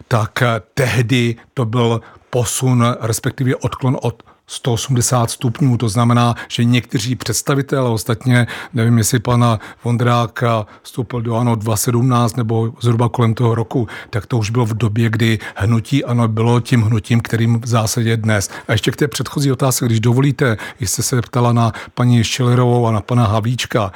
tak 0.09 0.43
tehdy 0.75 1.37
to 1.55 1.65
byl 1.65 2.01
posun, 2.31 2.85
respektive 3.01 3.57
odklon 3.57 3.97
od 4.03 4.23
180 4.47 5.31
stupňů, 5.31 5.77
to 5.77 5.89
znamená, 5.89 6.35
že 6.49 6.65
někteří 6.65 7.15
představitelé, 7.17 7.91
ostatně 7.91 8.47
nevím, 8.75 8.99
jestli 8.99 9.19
pana 9.19 9.61
Vondráka 9.85 10.67
vstoupil 10.83 11.23
do 11.23 11.37
ANO 11.37 11.55
2017 11.55 12.37
nebo 12.37 12.73
zhruba 12.81 13.09
kolem 13.09 13.35
toho 13.35 13.55
roku, 13.55 13.89
tak 14.11 14.27
to 14.27 14.39
už 14.39 14.51
bylo 14.51 14.67
v 14.67 14.75
době, 14.75 15.11
kdy 15.11 15.39
hnutí 15.55 16.05
ANO 16.05 16.29
bylo 16.29 16.61
tím 16.61 16.83
hnutím, 16.83 17.21
kterým 17.21 17.61
v 17.61 17.67
zásadě 17.67 18.17
dnes. 18.17 18.51
A 18.69 18.73
ještě 18.73 18.91
k 18.91 18.97
té 18.97 19.09
předchozí 19.09 19.53
otázce, 19.53 19.87
když 19.87 20.01
dovolíte, 20.01 20.57
jste 20.81 21.03
se 21.03 21.23
ptala 21.23 21.53
na 21.53 21.73
paní 21.95 22.25
Šelerovou 22.25 22.87
a 22.87 22.93
na 22.93 23.01
pana 23.01 23.27
Havíčka. 23.27 23.93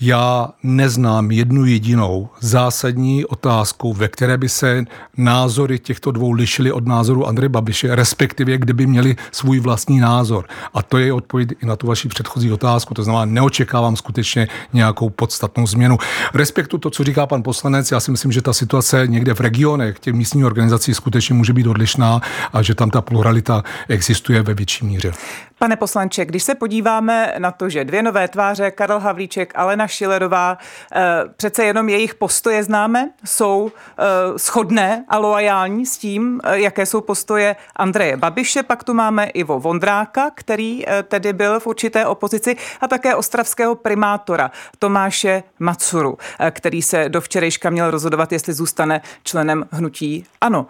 Já 0.00 0.48
neznám 0.62 1.30
jednu 1.30 1.64
jedinou 1.64 2.28
zásadní 2.40 3.24
otázku, 3.24 3.92
ve 3.92 4.08
které 4.08 4.38
by 4.38 4.48
se 4.48 4.84
názory 5.16 5.78
těchto 5.78 6.10
dvou 6.10 6.30
lišily 6.32 6.72
od 6.72 6.86
názoru 6.86 7.26
Andreje 7.26 7.48
Babiše, 7.48 7.94
respektive 7.94 8.58
kdyby 8.58 8.86
měli 8.86 9.16
svůj 9.32 9.60
vlastní 9.60 9.87
názor. 9.96 10.44
A 10.74 10.82
to 10.82 10.98
je 10.98 11.12
odpověď 11.12 11.48
i 11.62 11.66
na 11.66 11.76
tu 11.76 11.86
vaši 11.86 12.08
předchozí 12.08 12.52
otázku, 12.52 12.94
to 12.94 13.04
znamená, 13.04 13.24
neočekávám 13.24 13.96
skutečně 13.96 14.48
nějakou 14.72 15.10
podstatnou 15.10 15.66
změnu. 15.66 15.98
Respektu 16.34 16.78
to, 16.78 16.90
co 16.90 17.04
říká 17.04 17.26
pan 17.26 17.42
poslanec, 17.42 17.90
já 17.90 18.00
si 18.00 18.10
myslím, 18.10 18.32
že 18.32 18.42
ta 18.42 18.52
situace 18.52 19.06
někde 19.06 19.34
v 19.34 19.40
regionech 19.40 19.98
těch 19.98 20.14
místních 20.14 20.44
organizací 20.44 20.94
skutečně 20.94 21.34
může 21.34 21.52
být 21.52 21.66
odlišná 21.66 22.20
a 22.52 22.62
že 22.62 22.74
tam 22.74 22.90
ta 22.90 23.00
pluralita 23.00 23.62
existuje 23.88 24.42
ve 24.42 24.54
větší 24.54 24.86
míře. 24.86 25.12
Pane 25.58 25.76
poslanče, 25.76 26.24
když 26.24 26.42
se 26.42 26.54
podíváme 26.54 27.34
na 27.38 27.50
to, 27.50 27.68
že 27.68 27.84
dvě 27.84 28.02
nové 28.02 28.28
tváře, 28.28 28.70
Karel 28.70 29.00
Havlíček, 29.00 29.52
Alena 29.56 29.86
Šilerová, 29.86 30.58
eh, 30.92 31.00
přece 31.36 31.64
jenom 31.64 31.88
jejich 31.88 32.14
postoje 32.14 32.64
známe, 32.64 33.10
jsou 33.24 33.72
eh, 33.98 34.04
shodné 34.38 35.04
a 35.08 35.18
loajální 35.18 35.86
s 35.86 35.98
tím, 35.98 36.40
eh, 36.44 36.58
jaké 36.60 36.86
jsou 36.86 37.00
postoje 37.00 37.56
Andreje 37.76 38.16
Babiše, 38.16 38.62
pak 38.62 38.84
tu 38.84 38.94
máme 38.94 39.26
Ivo 39.26 39.60
Vondráka, 39.78 40.30
který 40.34 40.84
tedy 41.08 41.32
byl 41.32 41.60
v 41.60 41.66
určité 41.66 42.06
opozici, 42.06 42.56
a 42.80 42.88
také 42.88 43.14
ostravského 43.14 43.74
primátora 43.74 44.50
Tomáše 44.78 45.42
Macuru, 45.58 46.18
který 46.50 46.82
se 46.82 47.08
do 47.08 47.20
včerejška 47.20 47.70
měl 47.70 47.90
rozhodovat, 47.90 48.32
jestli 48.32 48.52
zůstane 48.52 49.00
členem 49.22 49.64
hnutí 49.70 50.24
ANO. 50.40 50.66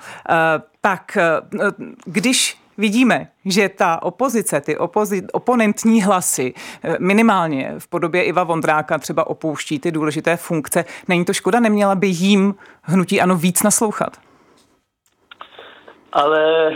Tak 0.81 1.19
když 2.05 2.59
vidíme, 2.79 3.29
že 3.45 3.69
ta 3.69 4.03
opozice, 4.03 4.61
ty 4.61 4.77
opozi- 4.77 5.27
oponentní 5.33 6.03
hlasy 6.03 6.55
eh, 6.83 6.97
minimálně 7.01 7.75
v 7.79 7.89
podobě 7.89 8.23
Iva 8.23 8.45
Vondráka 8.45 8.99
třeba 8.99 9.27
opouští 9.27 9.79
ty 9.79 9.93
důležité 9.93 10.37
funkce, 10.37 10.85
není 11.09 11.25
to 11.25 11.33
škoda, 11.33 11.61
neměla 11.61 11.95
by 11.95 12.07
jim 12.07 12.55
hnutí 12.83 13.21
ano 13.21 13.37
víc 13.37 13.63
naslouchat? 13.63 14.28
Ale 16.13 16.69
e, 16.69 16.75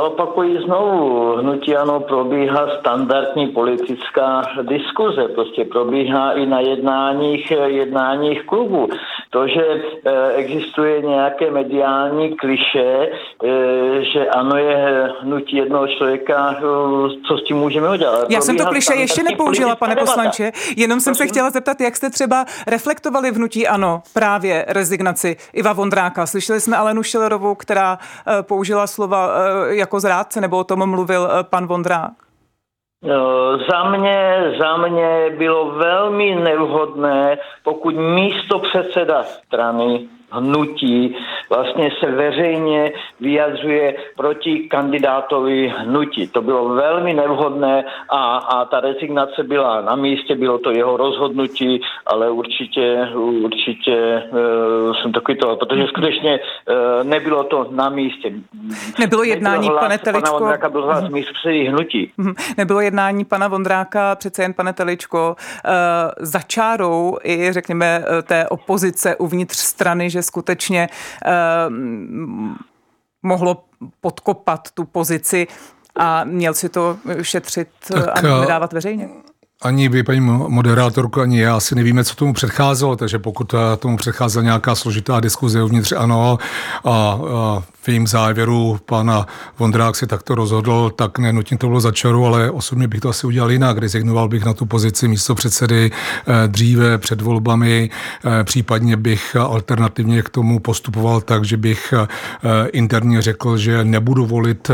opakuji 0.00 0.62
znovu, 0.64 1.36
hnutí 1.36 1.76
ano 1.76 2.00
probíhá 2.00 2.68
standardní 2.80 3.46
politická 3.46 4.42
diskuze, 4.62 5.28
prostě 5.34 5.64
probíhá 5.64 6.32
i 6.32 6.46
na 6.46 6.60
jednáních, 6.60 7.50
jednáních 7.66 8.46
klubu. 8.46 8.88
To, 9.30 9.48
že 9.48 9.62
e, 10.04 10.32
existuje 10.32 11.02
nějaké 11.02 11.50
mediální 11.50 12.36
kliše, 12.36 13.08
e, 13.44 14.04
že 14.04 14.28
ano 14.28 14.56
je 14.56 15.10
hnutí 15.20 15.56
jednoho 15.56 15.86
člověka, 15.86 16.56
e, 16.58 16.60
co 17.28 17.38
s 17.38 17.44
tím 17.44 17.56
můžeme 17.56 17.90
udělat. 17.90 18.30
Já 18.30 18.40
jsem 18.40 18.56
to 18.56 18.66
kliše 18.66 18.94
ještě 18.94 19.22
nepoužila, 19.22 19.76
pane 19.76 19.96
poslanče, 19.96 20.52
jenom 20.76 21.00
jsem 21.00 21.14
se 21.14 21.26
chtěla 21.26 21.50
zeptat, 21.50 21.80
jak 21.80 21.96
jste 21.96 22.10
třeba 22.10 22.44
reflektovali 22.66 23.30
v 23.30 23.34
hnutí 23.34 23.68
ano 23.68 24.02
právě 24.14 24.64
rezignaci 24.68 25.36
Iva 25.52 25.72
Vondráka. 25.72 26.26
Slyšeli 26.26 26.60
jsme 26.60 26.76
Alenu 26.76 27.02
Šilerovou, 27.02 27.54
která 27.54 27.98
použila 28.42 28.57
slova 28.86 29.30
jako 29.68 30.00
zrádce, 30.00 30.40
nebo 30.40 30.58
o 30.58 30.64
tom 30.64 30.90
mluvil 30.90 31.28
pan 31.50 31.66
Vondrák? 31.66 32.12
Za 33.70 33.90
mě, 33.90 34.42
za 34.60 34.76
mě 34.76 35.30
bylo 35.38 35.70
velmi 35.70 36.34
nevhodné, 36.34 37.38
pokud 37.64 37.94
místo 37.94 38.58
předseda 38.58 39.22
strany 39.22 40.08
hnutí 40.30 41.16
vlastně 41.50 41.90
se 42.00 42.10
veřejně 42.10 42.92
vyjadřuje 43.20 43.94
proti 44.16 44.58
kandidátovi 44.58 45.72
hnutí. 45.78 46.28
To 46.28 46.42
bylo 46.42 46.68
velmi 46.68 47.14
nevhodné 47.14 47.84
a, 48.08 48.36
a 48.36 48.64
ta 48.64 48.80
rezignace 48.80 49.42
byla 49.42 49.80
na 49.80 49.96
místě, 49.96 50.34
bylo 50.34 50.58
to 50.58 50.70
jeho 50.70 50.96
rozhodnutí, 50.96 51.80
ale 52.06 52.30
určitě, 52.30 53.08
určitě 53.42 54.22
uh, 54.30 54.96
jsem 54.96 55.12
takový 55.12 55.38
to, 55.38 55.56
protože 55.56 55.86
skutečně 55.86 56.40
uh, 56.40 57.08
nebylo 57.08 57.44
to 57.44 57.66
na 57.70 57.88
místě. 57.88 58.32
Nebylo 58.98 59.22
jednání, 59.22 59.68
hlas, 59.68 59.80
pane 59.80 59.98
Teličko. 59.98 60.30
Pana 60.30 60.38
Vondráka 60.38 60.68
byl 60.68 60.82
hlas 60.82 61.04
mm-hmm. 61.04 61.68
hnutí. 61.68 62.12
Mhm. 62.16 62.34
Nebylo 62.56 62.80
jednání 62.80 63.24
pana 63.24 63.48
Vondráka, 63.48 64.14
přece 64.14 64.42
jen 64.42 64.54
pane 64.54 64.72
Teličko, 64.72 65.36
uh, 65.38 65.72
za 66.18 66.40
čárou 66.40 67.18
i 67.24 67.52
řekněme 67.52 68.04
té 68.22 68.48
opozice 68.48 69.16
uvnitř 69.16 69.56
strany, 69.56 70.10
že 70.10 70.17
skutečně 70.22 70.88
uh, 70.88 71.74
mohlo 73.22 73.64
podkopat 74.00 74.70
tu 74.74 74.84
pozici 74.84 75.46
a 75.96 76.24
měl 76.24 76.54
si 76.54 76.68
to 76.68 76.96
šetřit 77.22 77.68
tak, 77.92 78.24
a 78.24 78.40
nedávat 78.40 78.72
veřejně? 78.72 79.08
Ani 79.62 79.88
vy, 79.88 80.02
paní 80.02 80.20
moderátorko, 80.20 81.20
ani 81.20 81.40
já 81.40 81.56
asi 81.56 81.74
nevíme, 81.74 82.04
co 82.04 82.14
tomu 82.14 82.32
předcházelo, 82.32 82.96
takže 82.96 83.18
pokud 83.18 83.54
tomu 83.78 83.96
předcházela 83.96 84.42
nějaká 84.42 84.74
složitá 84.74 85.20
diskuze 85.20 85.62
uvnitř 85.62 85.92
ano 85.92 86.38
a, 86.84 86.90
a 86.90 87.18
jejím 87.88 88.06
závěru 88.06 88.78
pana 88.84 89.26
Vondrák 89.58 89.96
si 89.96 90.06
takto 90.06 90.34
rozhodl, 90.34 90.90
tak 90.96 91.18
nenutně 91.18 91.58
to 91.58 91.66
bylo 91.66 91.80
za 91.80 91.92
čaru, 91.92 92.26
ale 92.26 92.50
osobně 92.50 92.88
bych 92.88 93.00
to 93.00 93.08
asi 93.08 93.26
udělal 93.26 93.50
jinak. 93.52 93.78
Rezignoval 93.78 94.28
bych 94.28 94.44
na 94.44 94.54
tu 94.54 94.66
pozici 94.66 95.08
místo 95.08 95.34
předsedy 95.34 95.90
eh, 95.90 96.48
dříve 96.48 96.98
před 96.98 97.20
volbami, 97.20 97.90
eh, 98.24 98.44
případně 98.44 98.96
bych 98.96 99.36
alternativně 99.36 100.22
k 100.22 100.28
tomu 100.28 100.58
postupoval 100.58 101.20
tak, 101.20 101.44
že 101.44 101.56
bych 101.56 101.94
eh, 101.96 102.68
interně 102.68 103.22
řekl, 103.22 103.56
že 103.56 103.84
nebudu 103.84 104.26
volit 104.26 104.70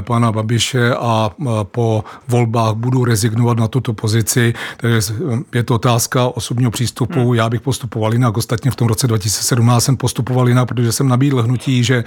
pana 0.00 0.32
Babiše 0.32 0.94
a 0.94 1.30
po 1.62 2.04
volbách 2.28 2.74
budu 2.74 3.04
rezignovat 3.04 3.58
na 3.58 3.68
tuto 3.68 3.92
pozici. 3.92 4.54
Takže 4.76 5.14
je 5.54 5.62
to 5.62 5.74
otázka 5.74 6.26
osobního 6.26 6.70
přístupu. 6.70 7.20
Hmm. 7.20 7.34
Já 7.34 7.48
bych 7.48 7.60
postupoval 7.60 8.12
jinak. 8.12 8.36
Ostatně 8.36 8.70
v 8.70 8.76
tom 8.76 8.88
roce 8.88 9.06
2017 9.06 9.84
jsem 9.84 9.96
postupoval 9.96 10.48
jinak, 10.48 10.68
protože 10.68 10.92
jsem 10.92 11.08
nabídl 11.08 11.42
hnutí, 11.42 11.84
že 11.84 12.04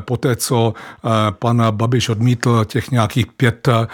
po 0.00 0.16
té, 0.16 0.36
co 0.36 0.74
eh, 0.76 1.08
pan 1.30 1.62
Babiš 1.70 2.08
odmítl 2.08 2.64
těch 2.64 2.90
nějakých 2.90 3.26
pět 3.26 3.68
eh, 3.68 3.86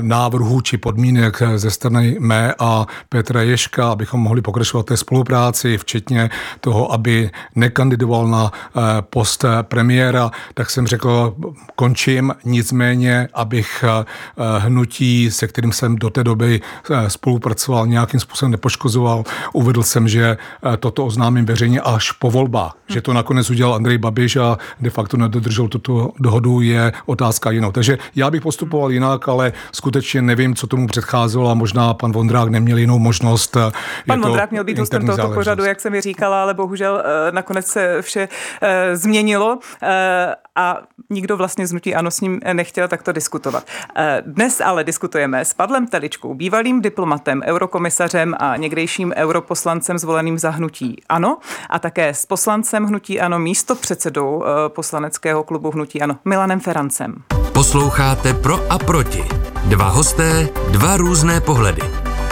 návrhů 0.00 0.60
či 0.60 0.78
podmínek 0.78 1.42
ze 1.56 1.70
strany 1.70 2.16
mé 2.20 2.54
a 2.58 2.86
Petra 3.08 3.42
Ješka, 3.42 3.92
abychom 3.92 4.20
mohli 4.20 4.42
pokračovat 4.42 4.86
té 4.86 4.96
spolupráci, 4.96 5.78
včetně 5.78 6.30
toho, 6.60 6.92
aby 6.92 7.30
nekandidoval 7.54 8.28
na 8.28 8.52
post 9.00 9.44
premiéra, 9.62 10.30
tak 10.54 10.70
jsem 10.70 10.86
řekl, 10.86 11.34
končím, 11.76 12.34
nicméně, 12.44 13.28
abych 13.34 13.84
hnutí, 14.58 15.30
se 15.30 15.46
kterým 15.46 15.72
jsem 15.72 15.96
do 15.96 16.10
té 16.10 16.24
doby 16.24 16.60
spolupracoval, 17.08 17.86
nějakým 17.86 18.20
způsobem 18.20 18.50
nepoškozoval, 18.50 19.24
uvedl 19.52 19.82
jsem, 19.82 20.08
že 20.08 20.36
toto 20.78 21.06
oznámím 21.06 21.44
veřejně 21.44 21.80
až 21.80 22.12
po 22.12 22.30
volbách, 22.30 22.76
že 22.88 23.00
to 23.00 23.12
nakonec 23.12 23.50
udělal 23.50 23.74
Andrej 23.74 23.98
Babiš 23.98 24.36
a 24.36 24.57
de 24.80 24.90
facto 24.90 25.16
nedodržel 25.16 25.68
tuto 25.68 26.10
dohodu, 26.18 26.60
je 26.60 26.92
otázka 27.06 27.50
jinou. 27.50 27.72
Takže 27.72 27.98
já 28.16 28.30
bych 28.30 28.42
postupoval 28.42 28.92
jinak, 28.92 29.28
ale 29.28 29.52
skutečně 29.72 30.22
nevím, 30.22 30.54
co 30.54 30.66
tomu 30.66 30.86
předcházelo 30.86 31.50
a 31.50 31.54
možná 31.54 31.94
pan 31.94 32.12
Vondrák 32.12 32.48
neměl 32.48 32.78
jinou 32.78 32.98
možnost. 32.98 33.56
Pan 34.06 34.20
Vondrák 34.20 34.50
měl 34.50 34.64
být 34.64 34.78
hostem 34.78 35.06
tohoto 35.06 35.28
pořadu, 35.34 35.64
jak 35.64 35.80
jsem 35.80 35.92
mi 35.92 36.00
říkala, 36.00 36.42
ale 36.42 36.54
bohužel 36.54 37.02
eh, 37.04 37.32
nakonec 37.32 37.66
se 37.66 38.02
vše 38.02 38.28
eh, 38.62 38.96
změnilo 38.96 39.58
eh, 39.82 40.34
a 40.56 40.78
nikdo 41.10 41.36
vlastně 41.36 41.66
z 41.66 41.78
ano 41.96 42.10
s 42.10 42.20
ním 42.20 42.40
nechtěl 42.52 42.88
takto 42.88 43.12
diskutovat. 43.12 43.64
Dnes 44.26 44.60
ale 44.60 44.84
diskutujeme 44.84 45.44
s 45.44 45.54
Pavlem 45.54 45.86
Teličkou, 45.86 46.34
bývalým 46.34 46.82
diplomatem, 46.82 47.42
eurokomisařem 47.44 48.34
a 48.38 48.56
někdejším 48.56 49.12
europoslancem 49.16 49.98
zvoleným 49.98 50.38
za 50.38 50.50
hnutí 50.50 51.02
ANO 51.08 51.38
a 51.70 51.78
také 51.78 52.08
s 52.08 52.26
poslancem 52.26 52.84
hnutí 52.84 53.20
ANO 53.20 53.38
místo 53.38 53.74
předsedou 53.74 54.37
poslaneckého 54.68 55.42
klubu 55.42 55.70
Hnutí 55.70 56.02
Ano 56.02 56.16
Milanem 56.24 56.60
Ferancem. 56.60 57.14
Posloucháte 57.52 58.34
Pro 58.34 58.60
a 58.72 58.78
proti. 58.78 59.24
Dva 59.64 59.88
hosté, 59.88 60.48
dva 60.70 60.96
různé 60.96 61.40
pohledy. 61.40 61.82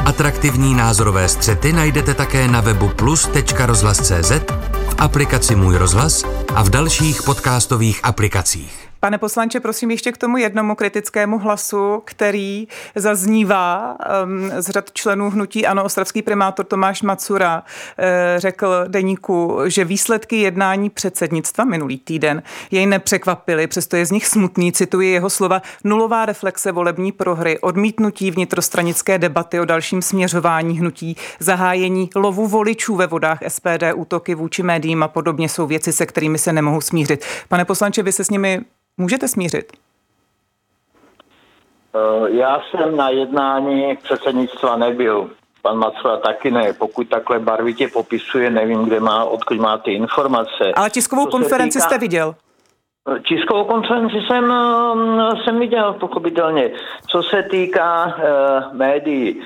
Atraktivní 0.04 0.74
názorové 0.74 1.28
střety 1.28 1.72
najdete 1.72 2.14
také 2.14 2.48
na 2.48 2.60
webu 2.60 2.88
plus.rozhlas.cz, 2.88 4.30
v 4.88 4.94
aplikaci 4.98 5.54
Můj 5.54 5.76
rozhlas 5.76 6.24
a 6.54 6.62
v 6.62 6.70
dalších 6.70 7.22
podcastových 7.22 8.00
aplikacích. 8.02 8.85
Pane 9.06 9.18
poslanče, 9.18 9.60
prosím 9.60 9.90
ještě 9.90 10.12
k 10.12 10.18
tomu 10.18 10.36
jednomu 10.36 10.74
kritickému 10.74 11.38
hlasu, 11.38 12.02
který 12.04 12.68
zaznívá 12.94 13.96
um, 14.24 14.50
z 14.58 14.70
řad 14.70 14.92
členů 14.92 15.30
hnutí 15.30 15.66
Ano, 15.66 15.84
ostravský 15.84 16.22
primátor 16.22 16.66
Tomáš 16.66 17.02
Macura 17.02 17.62
uh, 17.62 18.04
řekl 18.36 18.84
deníku, 18.88 19.58
že 19.66 19.84
výsledky 19.84 20.36
jednání 20.36 20.90
předsednictva 20.90 21.64
minulý 21.64 21.98
týden 21.98 22.42
jej 22.70 22.86
nepřekvapily, 22.86 23.66
přesto 23.66 23.96
je 23.96 24.06
z 24.06 24.10
nich 24.10 24.26
smutný, 24.26 24.72
cituji 24.72 25.10
jeho 25.12 25.30
slova, 25.30 25.62
nulová 25.84 26.26
reflexe 26.26 26.72
volební 26.72 27.12
prohry, 27.12 27.58
odmítnutí 27.58 28.30
vnitrostranické 28.30 29.18
debaty 29.18 29.60
o 29.60 29.64
dalším 29.64 30.02
směřování 30.02 30.78
hnutí, 30.78 31.16
zahájení 31.40 32.10
lovu 32.16 32.46
voličů 32.46 32.96
ve 32.96 33.06
vodách 33.06 33.38
SPD, 33.48 33.84
útoky 33.94 34.34
vůči 34.34 34.62
médiím 34.62 35.02
a 35.02 35.08
podobně 35.08 35.48
jsou 35.48 35.66
věci, 35.66 35.92
se 35.92 36.06
kterými 36.06 36.38
se 36.38 36.52
nemohou 36.52 36.80
smířit. 36.80 37.24
Pane 37.48 37.64
poslanče, 37.64 38.02
vy 38.02 38.12
se 38.12 38.24
s 38.24 38.30
nimi 38.30 38.64
můžete 38.96 39.28
smířit? 39.28 39.72
Eh, 41.94 42.30
já 42.30 42.60
jsem 42.70 42.96
na 42.96 43.08
jednání 43.10 43.96
předsednictva 44.02 44.76
nebyl. 44.76 45.30
Pan 45.62 45.78
Macula 45.78 46.16
taky 46.16 46.50
ne. 46.50 46.72
Pokud 46.72 47.08
takhle 47.08 47.38
barvitě 47.38 47.88
popisuje, 47.88 48.50
nevím, 48.50 48.84
kde 48.84 49.00
má, 49.00 49.24
odkud 49.24 49.58
má 49.58 49.78
ty 49.78 49.92
informace. 49.92 50.72
Ale 50.74 50.90
tiskovou 50.90 51.26
konferenci 51.26 51.78
týká... 51.78 51.88
jste 51.88 51.98
viděl? 51.98 52.34
Tiskovou 53.28 53.64
konferenci 53.64 54.16
jsem, 54.26 54.52
jsem 55.44 55.58
viděl, 55.58 55.92
pochopitelně. 55.92 56.70
Co 57.06 57.22
se 57.22 57.42
týká 57.42 58.06
uh, 58.06 58.76
médií, 58.76 59.42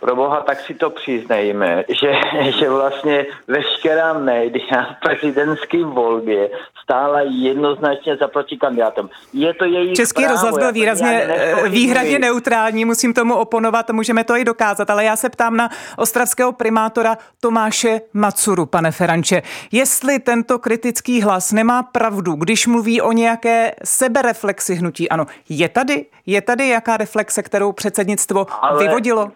pro 0.00 0.16
boha, 0.16 0.40
tak 0.40 0.60
si 0.60 0.74
to 0.74 0.90
přiznejme, 0.90 1.84
že, 1.88 2.12
že 2.58 2.70
vlastně 2.70 3.26
veškerá 3.48 4.12
média 4.12 4.82
v 4.82 5.00
prezidentské 5.02 5.84
volbě 5.84 6.50
stála 6.82 7.20
jednoznačně 7.20 8.16
za 8.16 8.28
protikandidátem. 8.28 9.08
Je 9.32 9.54
to 9.54 9.64
její 9.64 9.94
Český 9.94 10.22
právo, 10.22 10.32
rozhlas 10.32 10.58
byl 10.58 10.72
výrazně 10.72 11.22
eh, 11.22 11.68
výhradně 11.68 12.18
neutrální, 12.18 12.84
musím 12.84 13.14
tomu 13.14 13.34
oponovat, 13.34 13.90
můžeme 13.90 14.24
to 14.24 14.36
i 14.36 14.44
dokázat, 14.44 14.90
ale 14.90 15.04
já 15.04 15.16
se 15.16 15.28
ptám 15.28 15.56
na 15.56 15.68
ostravského 15.96 16.52
primátora 16.52 17.18
Tomáše 17.40 18.00
Macuru, 18.12 18.66
pane 18.66 18.90
Feranče. 18.90 19.42
Jestli 19.72 20.18
tento 20.18 20.58
kritický 20.58 21.22
hlas 21.22 21.52
nemá 21.52 21.82
pravdu, 21.82 22.32
když 22.32 22.66
mluví 22.66 23.00
o 23.00 23.12
nějaké 23.12 23.74
sebereflexi 23.84 24.74
hnutí, 24.74 25.08
ano, 25.08 25.26
je 25.48 25.68
tady? 25.68 26.06
Je 26.26 26.42
tady 26.42 26.68
jaká 26.68 26.96
reflexe, 26.96 27.42
kterou 27.42 27.72
předsednictvo 27.72 28.46
ale... 28.62 28.82
vyvodilo? 28.82 29.30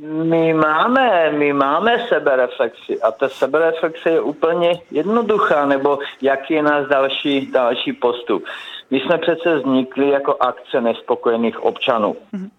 My 0.00 0.54
máme, 0.54 1.30
my 1.30 1.52
máme 1.52 2.06
sebereflexi 2.08 3.00
a 3.00 3.12
ta 3.12 3.28
sebereflexe 3.28 4.10
je 4.10 4.20
úplně 4.20 4.72
jednoduchá, 4.90 5.66
nebo 5.66 5.98
jaký 6.22 6.54
je 6.54 6.62
náš 6.62 6.86
další, 6.86 7.50
další 7.50 7.92
postup. 7.92 8.44
My 8.90 9.00
jsme 9.00 9.18
přece 9.18 9.56
vznikli 9.56 10.08
jako 10.08 10.36
akce 10.40 10.80
nespokojených 10.80 11.62
občanů. 11.62 12.16
Mm-hmm. 12.34 12.50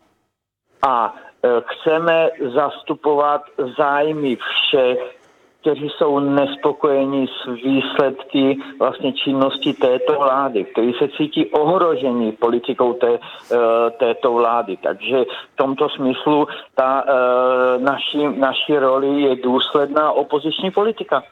A 0.88 1.16
e, 1.44 1.48
chceme 1.68 2.30
zastupovat 2.54 3.42
zájmy 3.78 4.36
všech 4.36 5.19
kteří 5.62 5.90
jsou 5.98 6.20
nespokojeni 6.20 7.28
s 7.28 7.64
výsledky 7.64 8.58
vlastně 8.80 9.14
činnosti 9.14 9.74
této 9.74 10.14
vlády, 10.14 10.64
kteří 10.64 10.94
se 11.00 11.08
cítí 11.18 11.46
ohrožení 11.46 12.32
politikou 12.32 12.94
té, 12.94 13.20
eh, 13.52 13.58
této 14.00 14.34
vlády. 14.34 14.78
Takže 14.84 15.18
v 15.54 15.56
tomto 15.56 15.90
smyslu 15.90 16.48
ta 16.76 17.04
eh, 17.08 17.80
naší, 17.80 18.28
naší 18.40 18.78
roli 18.78 19.22
je 19.22 19.36
důsledná 19.36 20.12
opoziční 20.12 20.72
politika. 20.72 21.24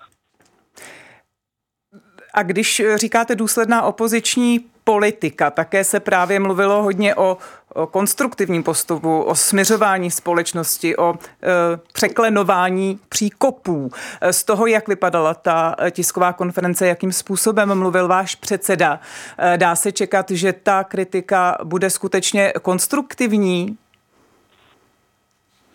A 2.33 2.43
když 2.43 2.81
říkáte 2.95 3.35
důsledná 3.35 3.83
opoziční 3.83 4.59
politika, 4.87 5.51
také 5.51 5.83
se 5.83 5.99
právě 5.99 6.39
mluvilo 6.39 6.83
hodně 6.83 7.15
o, 7.15 7.37
o 7.73 7.87
konstruktivním 7.87 8.63
postupu, 8.63 9.21
o 9.21 9.35
směřování 9.35 10.11
společnosti, 10.11 10.97
o 10.97 11.13
e, 11.13 11.47
překlenování 11.93 12.99
příkopů. 13.09 13.91
E, 14.21 14.33
z 14.33 14.43
toho, 14.43 14.67
jak 14.67 14.87
vypadala 14.87 15.33
ta 15.33 15.75
tisková 15.91 16.33
konference, 16.33 16.87
jakým 16.87 17.11
způsobem 17.11 17.75
mluvil 17.75 18.07
váš 18.07 18.35
předseda, 18.35 18.99
e, 19.37 19.57
dá 19.57 19.75
se 19.75 19.91
čekat, 19.91 20.31
že 20.31 20.53
ta 20.53 20.83
kritika 20.83 21.57
bude 21.63 21.89
skutečně 21.89 22.53
konstruktivní? 22.61 23.77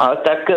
A 0.03 0.17
tak 0.17 0.51
eh, 0.51 0.57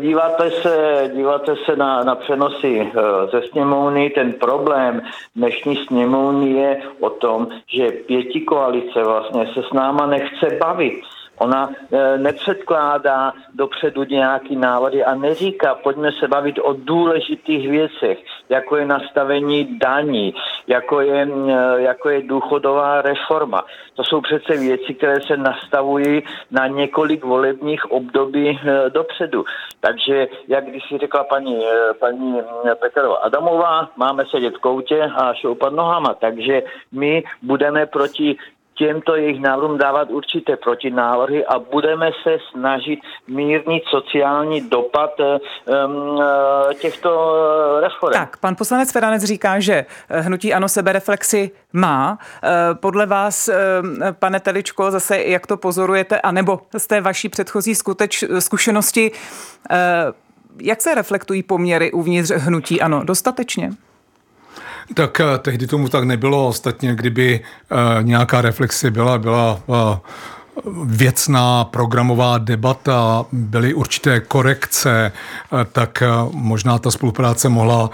díváte 0.00 0.50
se, 0.50 1.10
díváte 1.14 1.56
se 1.64 1.76
na, 1.76 2.04
na 2.04 2.14
přenosy 2.14 2.80
eh, 2.80 3.00
ze 3.32 3.42
sněmovny. 3.48 4.10
Ten 4.10 4.32
problém 4.32 5.02
dnešní 5.36 5.76
sněmovny 5.76 6.50
je 6.50 6.82
o 7.00 7.10
tom, 7.10 7.48
že 7.66 7.90
pěti 7.90 8.40
koalice 8.40 9.04
vlastně 9.04 9.46
se 9.54 9.62
s 9.62 9.72
náma 9.72 10.06
nechce 10.06 10.58
bavit 10.60 11.02
Ona 11.42 11.70
e, 11.92 12.18
nepředkládá 12.18 13.32
dopředu 13.54 14.04
nějaký 14.04 14.56
návody 14.56 15.04
a 15.04 15.14
neříká, 15.14 15.74
pojďme 15.74 16.12
se 16.12 16.28
bavit 16.28 16.58
o 16.58 16.72
důležitých 16.72 17.70
věcech, 17.70 18.18
jako 18.48 18.76
je 18.76 18.86
nastavení 18.86 19.78
daní, 19.78 20.34
jako 20.66 21.00
je, 21.00 21.28
e, 21.48 21.82
jako 21.82 22.08
je 22.08 22.22
důchodová 22.22 23.02
reforma. 23.02 23.64
To 23.94 24.04
jsou 24.04 24.20
přece 24.20 24.56
věci, 24.56 24.94
které 24.94 25.20
se 25.20 25.36
nastavují 25.36 26.22
na 26.50 26.66
několik 26.66 27.24
volebních 27.24 27.90
období 27.90 28.50
e, 28.50 28.90
dopředu. 28.90 29.44
Takže, 29.80 30.28
jak 30.48 30.64
když 30.64 30.82
si 30.88 30.98
řekla 30.98 31.24
paní, 31.24 31.66
e, 31.66 31.94
paní 31.98 32.38
Petrova 32.80 33.16
Adamová, 33.16 33.90
máme 33.96 34.24
sedět 34.30 34.54
v 34.54 34.60
koutě 34.60 35.02
a 35.16 35.34
šoupat 35.34 35.72
nohama. 35.72 36.14
Takže 36.14 36.62
my 36.92 37.22
budeme 37.42 37.86
proti 37.86 38.36
těmto 38.86 39.16
jejich 39.16 39.40
návrhům 39.40 39.78
dávat 39.78 40.10
určité 40.10 40.56
protinávrhy 40.56 41.46
a 41.46 41.58
budeme 41.58 42.10
se 42.22 42.36
snažit 42.50 43.00
mírnit 43.28 43.82
sociální 43.90 44.60
dopad 44.68 45.10
um, 45.20 46.22
těchto 46.80 47.10
reform. 47.80 48.12
Tak, 48.12 48.36
pan 48.36 48.56
poslanec 48.56 48.92
Feranec 48.92 49.24
říká, 49.24 49.60
že 49.60 49.86
hnutí 50.08 50.54
ano 50.54 50.68
sebereflexy 50.68 51.50
má. 51.72 52.18
Podle 52.80 53.06
vás, 53.06 53.50
pane 54.18 54.40
Teličko, 54.40 54.90
zase 54.90 55.22
jak 55.22 55.46
to 55.46 55.56
pozorujete, 55.56 56.20
anebo 56.20 56.60
z 56.76 56.86
té 56.86 57.00
vaší 57.00 57.28
předchozí 57.28 57.74
skuteč, 57.74 58.24
zkušenosti, 58.38 59.10
jak 60.60 60.80
se 60.80 60.94
reflektují 60.94 61.42
poměry 61.42 61.92
uvnitř 61.92 62.30
hnutí 62.30 62.80
ano? 62.80 63.04
Dostatečně? 63.04 63.70
Tak 64.94 65.20
eh, 65.20 65.38
tehdy 65.38 65.66
tomu 65.66 65.88
tak 65.88 66.04
nebylo. 66.04 66.48
Ostatně, 66.48 66.94
kdyby 66.94 67.40
eh, 67.40 68.02
nějaká 68.02 68.40
reflexe 68.40 68.90
byla, 68.90 69.18
byla 69.18 69.60
eh, 69.68 69.98
věcná 70.84 71.64
programová 71.64 72.38
debata, 72.38 73.24
byly 73.32 73.74
určité 73.74 74.20
korekce, 74.20 75.12
tak 75.72 76.02
možná 76.32 76.78
ta 76.78 76.90
spolupráce 76.90 77.48
mohla 77.48 77.90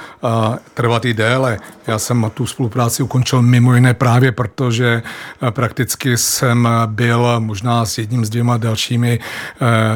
trvat 0.74 1.04
i 1.04 1.14
déle. 1.14 1.58
Já 1.86 1.98
jsem 1.98 2.30
tu 2.34 2.46
spolupráci 2.46 3.02
ukončil 3.02 3.42
mimo 3.42 3.74
jiné 3.74 3.94
právě 3.94 4.32
proto, 4.32 4.70
že 4.70 5.02
prakticky 5.50 6.16
jsem 6.16 6.68
byl 6.86 7.40
možná 7.40 7.84
s 7.84 7.98
jedním 7.98 8.24
s 8.24 8.30
dvěma 8.30 8.56
dalšími 8.56 9.18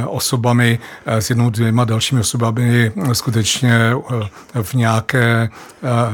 osobami, 0.07 0.79
s 1.07 1.31
jednou 1.31 1.51
dvěma 1.51 1.85
dalšími 1.85 2.21
osobami 2.21 2.93
skutečně 3.13 3.95
v, 4.63 4.75
nějaké, 4.75 5.49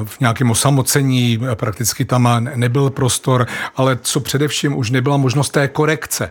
v 0.05 0.21
nějakém 0.21 0.51
osamocení, 0.51 1.41
prakticky 1.55 2.05
tam 2.05 2.49
nebyl 2.55 2.91
prostor, 2.91 3.47
ale 3.77 3.99
co 4.03 4.21
především 4.21 4.77
už 4.77 4.91
nebyla 4.91 5.17
možnost 5.17 5.51
té 5.51 5.69
korekce. 5.69 6.31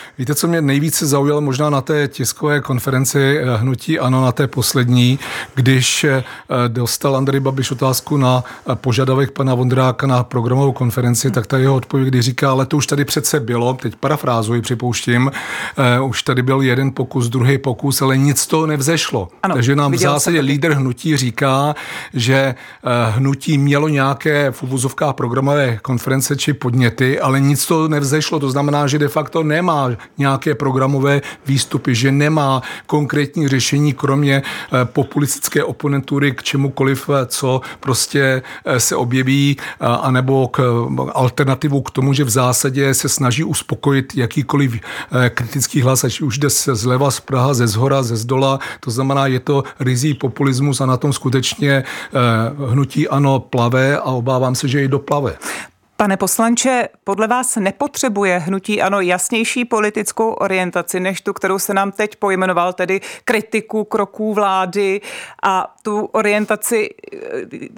Víte, 0.17 0.35
co 0.35 0.47
mě 0.47 0.61
nejvíce 0.61 1.07
zaujalo 1.07 1.41
možná 1.41 1.69
na 1.69 1.81
té 1.81 2.07
tiskové 2.07 2.61
konferenci 2.61 3.37
eh, 3.37 3.57
Hnutí 3.57 3.99
Ano, 3.99 4.21
na 4.21 4.31
té 4.31 4.47
poslední, 4.47 5.19
když 5.55 6.03
eh, 6.03 6.23
dostal 6.67 7.15
Andrej 7.15 7.39
Babiš 7.39 7.71
otázku 7.71 8.17
na 8.17 8.43
eh, 8.43 8.75
požadavek 8.75 9.31
pana 9.31 9.55
Vondráka 9.55 10.07
na 10.07 10.23
programovou 10.23 10.71
konferenci, 10.71 11.31
tak 11.31 11.47
ta 11.47 11.57
jeho 11.57 11.75
odpověď, 11.75 12.07
kdy 12.07 12.21
říká, 12.21 12.51
ale 12.51 12.65
to 12.65 12.77
už 12.77 12.87
tady 12.87 13.05
přece 13.05 13.39
bylo, 13.39 13.73
teď 13.73 13.95
parafrázuji, 13.95 14.61
připouštím, 14.61 15.31
už 16.03 16.23
tady 16.23 16.41
byl 16.41 16.61
jeden 16.61 16.91
pokus, 16.91 17.29
druhý 17.29 17.57
pokus, 17.57 18.01
ale 18.01 18.17
nic 18.17 18.47
to 18.47 18.65
nevzešlo. 18.65 19.29
Ano, 19.43 19.55
Takže 19.55 19.75
nám 19.75 19.91
v 19.91 19.97
zásadě 19.97 20.39
lídr 20.39 20.73
hnutí 20.73 21.17
říká, 21.17 21.75
že 22.13 22.55
hnutí 23.09 23.57
mělo 23.57 23.87
nějaké 23.87 24.51
v 24.51 24.63
uvozovkách 24.63 25.15
programové 25.15 25.79
konference 25.81 26.35
či 26.35 26.53
podněty, 26.53 27.19
ale 27.19 27.39
nic 27.39 27.65
to 27.65 27.87
nevzešlo. 27.87 28.39
To 28.39 28.51
znamená, 28.51 28.87
že 28.87 28.99
de 28.99 29.07
facto 29.07 29.43
nemá 29.43 29.89
nějaké 30.17 30.55
programové 30.55 31.21
výstupy, 31.45 31.95
že 31.95 32.11
nemá 32.11 32.61
konkrétní 32.85 33.47
řešení, 33.47 33.93
kromě 33.93 34.41
eh, 34.41 34.85
populistické 34.85 35.63
oponentury 35.63 36.31
k 36.31 36.43
čemukoliv, 36.43 37.09
eh, 37.09 37.25
co 37.25 37.61
prostě 37.79 38.41
eh, 38.65 38.79
se 38.79 38.95
objeví, 38.95 39.57
anebo 39.79 40.47
k 40.47 40.87
alternativu 41.13 41.81
k 41.81 41.91
tomu, 41.91 42.13
že 42.13 42.23
v 42.23 42.29
zásadě 42.29 42.93
se 42.93 43.09
snaží 43.09 43.43
uspokojit 43.43 44.15
jakýkoliv 44.15 44.79
kritický 45.29 45.81
hlas, 45.81 46.03
ať 46.03 46.21
už 46.21 46.37
jde 46.37 46.49
zleva, 46.49 47.11
z 47.11 47.19
Praha, 47.19 47.53
ze 47.53 47.67
zhora, 47.67 48.03
ze 48.03 48.15
zdola. 48.15 48.59
To 48.79 48.91
znamená, 48.91 49.27
je 49.27 49.39
to 49.39 49.63
rizí 49.79 50.13
populismus 50.13 50.81
a 50.81 50.85
na 50.85 50.97
tom 50.97 51.13
skutečně 51.13 51.83
hnutí 52.69 53.07
ano 53.07 53.39
plave 53.39 53.97
a 53.97 54.05
obávám 54.05 54.55
se, 54.55 54.67
že 54.67 54.83
i 54.83 54.87
doplave. 54.87 55.37
Pane 56.01 56.17
poslanče, 56.17 56.89
podle 57.03 57.27
vás 57.27 57.55
nepotřebuje 57.55 58.37
hnutí 58.37 58.81
ano 58.81 59.01
jasnější 59.01 59.65
politickou 59.65 60.31
orientaci, 60.31 60.99
než 60.99 61.21
tu, 61.21 61.33
kterou 61.33 61.59
se 61.59 61.73
nám 61.73 61.91
teď 61.91 62.15
pojmenoval, 62.15 62.73
tedy 62.73 63.01
kritiku 63.25 63.83
kroků 63.83 64.33
vlády 64.33 65.01
a 65.43 65.75
tu 65.81 66.05
orientaci 66.05 66.89
eh, 67.13 67.17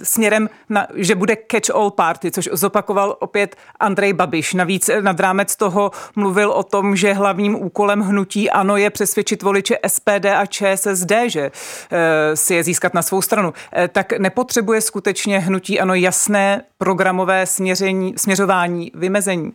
směrem, 0.02 0.50
na, 0.68 0.86
že 0.94 1.14
bude 1.14 1.36
catch-all 1.52 1.90
party, 1.90 2.30
což 2.30 2.48
zopakoval 2.52 3.16
opět 3.20 3.56
Andrej 3.80 4.12
Babiš. 4.12 4.54
Navíc 4.54 4.90
nad 5.00 5.20
rámec 5.20 5.56
toho 5.56 5.90
mluvil 6.16 6.50
o 6.50 6.62
tom, 6.62 6.96
že 6.96 7.12
hlavním 7.12 7.54
úkolem 7.54 8.00
hnutí 8.00 8.50
ano 8.50 8.76
je 8.76 8.90
přesvědčit 8.90 9.42
voliče 9.42 9.78
SPD 9.86 10.26
a 10.36 10.46
ČSSD, 10.46 11.12
že 11.26 11.50
e, 11.90 12.36
si 12.36 12.54
je 12.54 12.64
získat 12.64 12.94
na 12.94 13.02
svou 13.02 13.22
stranu. 13.22 13.52
E, 13.76 13.88
tak 13.88 14.18
nepotřebuje 14.18 14.80
skutečně 14.80 15.38
hnutí 15.38 15.80
ano 15.80 15.94
jasné 15.94 16.62
programové 16.78 17.46
směření, 17.46 18.13
směřování, 18.16 18.90
vymezení? 18.94 19.52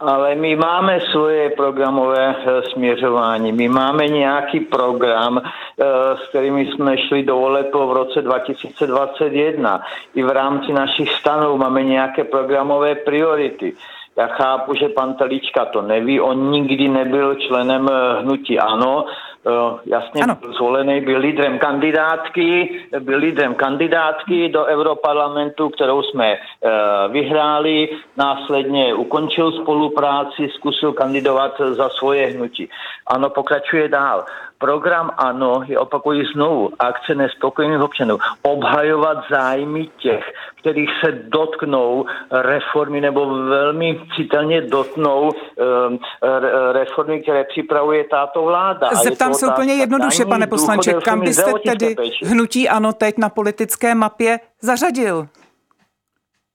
Ale 0.00 0.34
my 0.34 0.56
máme 0.56 1.00
svoje 1.00 1.50
programové 1.50 2.36
eh, 2.36 2.62
směřování. 2.72 3.52
My 3.52 3.68
máme 3.68 4.08
nějaký 4.08 4.60
program, 4.60 5.40
eh, 5.40 5.84
s 6.16 6.28
kterými 6.28 6.66
jsme 6.66 6.98
šli 6.98 7.22
do 7.22 7.36
voleb 7.36 7.74
v 7.74 7.92
roce 7.92 8.22
2021. 8.22 9.82
I 10.14 10.22
v 10.22 10.30
rámci 10.30 10.72
našich 10.72 11.12
stanů 11.12 11.56
máme 11.56 11.82
nějaké 11.82 12.24
programové 12.24 12.94
priority. 12.94 13.72
Já 14.16 14.26
chápu, 14.26 14.74
že 14.74 14.88
pan 14.88 15.14
Telička 15.14 15.64
to 15.64 15.82
neví, 15.82 16.20
on 16.20 16.50
nikdy 16.50 16.88
nebyl 16.88 17.34
členem 17.34 17.88
eh, 17.88 18.20
hnutí 18.20 18.58
ANO, 18.58 19.04
jasně 19.84 20.22
ano. 20.22 20.36
byl 20.40 20.52
zvolený, 20.52 21.00
byl 21.00 21.18
lídrem 21.18 21.58
kandidátky, 21.58 22.80
byl 22.98 23.18
lídrem 23.18 23.54
kandidátky 23.54 24.48
do 24.48 24.64
Europarlamentu, 24.64 25.68
kterou 25.68 26.02
jsme 26.02 26.32
eh, 26.32 26.38
vyhráli, 27.08 27.88
následně 28.16 28.94
ukončil 28.94 29.52
spolupráci, 29.52 30.48
zkusil 30.54 30.92
kandidovat 30.92 31.60
za 31.70 31.88
svoje 31.88 32.26
hnutí. 32.26 32.68
Ano, 33.06 33.30
pokračuje 33.30 33.88
dál. 33.88 34.24
Program 34.58 35.10
ANO 35.16 35.62
je 35.66 35.78
opakují 35.78 36.24
znovu 36.34 36.70
akce 36.78 37.14
nespokojených 37.14 37.80
občanů. 37.80 38.18
Obhajovat 38.42 39.18
zájmy 39.30 39.88
těch, 39.98 40.24
kterých 40.60 40.90
se 41.04 41.12
dotknou 41.12 42.06
reformy 42.30 43.00
nebo 43.00 43.26
velmi 43.26 44.00
citelně 44.16 44.60
dotknou 44.60 45.30
um, 45.30 45.98
reformy, 46.72 47.22
které 47.22 47.44
připravuje 47.44 48.04
táto 48.04 48.42
vláda. 48.42 48.88
Zeptám 48.94 49.34
se 49.34 49.46
úplně 49.46 49.74
jednoduše, 49.74 50.24
pane 50.24 50.46
poslanče, 50.46 50.92
kam 50.92 51.20
byste 51.20 51.52
tedy 51.66 51.96
hnutí 52.24 52.68
ANO 52.68 52.92
teď 52.92 53.18
na 53.18 53.28
politické 53.28 53.94
mapě 53.94 54.38
zařadil? 54.60 55.26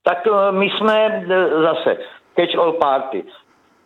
Tak 0.03 0.27
eh, 0.27 0.51
my 0.51 0.69
jsme 0.69 1.05
eh, 1.05 1.49
zase 1.61 1.97
catch 2.35 2.55
all 2.59 2.73
party. 2.73 3.23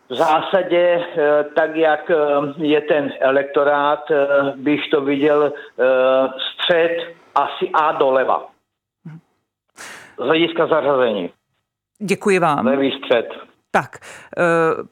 V 0.09 0.15
zásadě, 0.15 1.05
eh, 1.17 1.43
tak 1.55 1.75
jak 1.75 2.11
eh, 2.11 2.15
je 2.57 2.81
ten 2.81 3.11
elektorát, 3.19 4.11
eh, 4.11 4.27
bych 4.55 4.81
to 4.91 5.01
viděl 5.01 5.53
střed 6.51 7.15
asi 7.35 7.69
A 7.73 7.91
doleva. 7.91 8.47
Z 10.19 10.23
hlediska 10.23 10.67
zařazení. 10.67 11.29
Děkuji 11.99 12.39
vám. 12.39 12.65
Levý 12.65 12.91
střed. 12.91 13.29
Tak, 13.71 13.97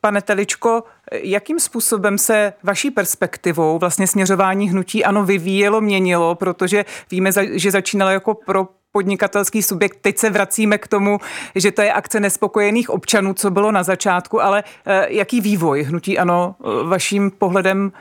pane 0.02 0.22
Teličko, 0.22 0.84
jakým 1.12 1.60
způsobem 1.60 2.18
se 2.18 2.54
vaší 2.64 2.92
perspektivou 2.92 3.80
vlastně 3.80 4.08
směřování 4.08 4.70
hnutí 4.70 5.06
ano 5.06 5.24
vyvíjelo, 5.26 5.82
měnilo, 5.82 6.36
protože 6.36 6.86
víme, 7.12 7.30
že 7.54 7.72
začínalo 7.72 8.12
jako 8.12 8.34
pro 8.34 8.68
podnikatelský 8.94 9.64
subjekt. 9.64 9.98
Teď 10.02 10.18
se 10.18 10.30
vracíme 10.30 10.78
k 10.78 10.88
tomu, 10.88 11.20
že 11.56 11.72
to 11.72 11.82
je 11.82 11.94
akce 11.94 12.20
nespokojených 12.20 12.90
občanů, 12.90 13.34
co 13.34 13.52
bylo 13.52 13.72
na 13.72 13.84
začátku, 13.84 14.42
ale 14.42 14.64
eh, 14.86 15.06
jaký 15.10 15.42
vývoj 15.42 15.84
hnutí 15.84 16.20
ano 16.20 16.56
eh, 16.60 16.88
vaším 16.88 17.32
pohledem 17.32 17.92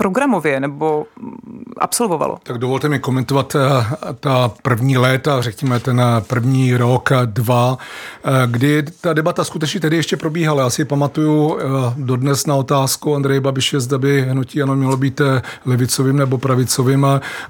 programově 0.00 0.60
nebo 0.60 1.06
absolvovalo? 1.76 2.38
Tak 2.42 2.58
dovolte 2.58 2.88
mi 2.88 2.98
komentovat 2.98 3.54
eh, 3.54 3.86
ta 4.20 4.52
první 4.62 4.96
léta, 4.96 5.40
řekněme 5.40 5.80
ten 5.80 6.02
první 6.26 6.76
rok, 6.76 7.10
dva, 7.24 7.78
kdy 8.46 8.82
ta 9.00 9.12
debata 9.12 9.44
skutečně 9.44 9.80
tedy 9.80 9.96
ještě 9.96 10.16
probíhala. 10.16 10.62
Já 10.62 10.70
si 10.70 10.84
pamatuju 10.84 11.58
dodnes 11.96 12.46
na 12.46 12.54
otázku 12.54 13.14
Andreje 13.14 13.40
Babiše, 13.40 13.80
zda 13.80 13.98
by 13.98 14.22
hnutí 14.22 14.62
ano 14.62 14.76
mělo 14.76 14.96
být 14.96 15.20
levicovým 15.66 16.16
nebo 16.16 16.38
pravicovým 16.38 17.06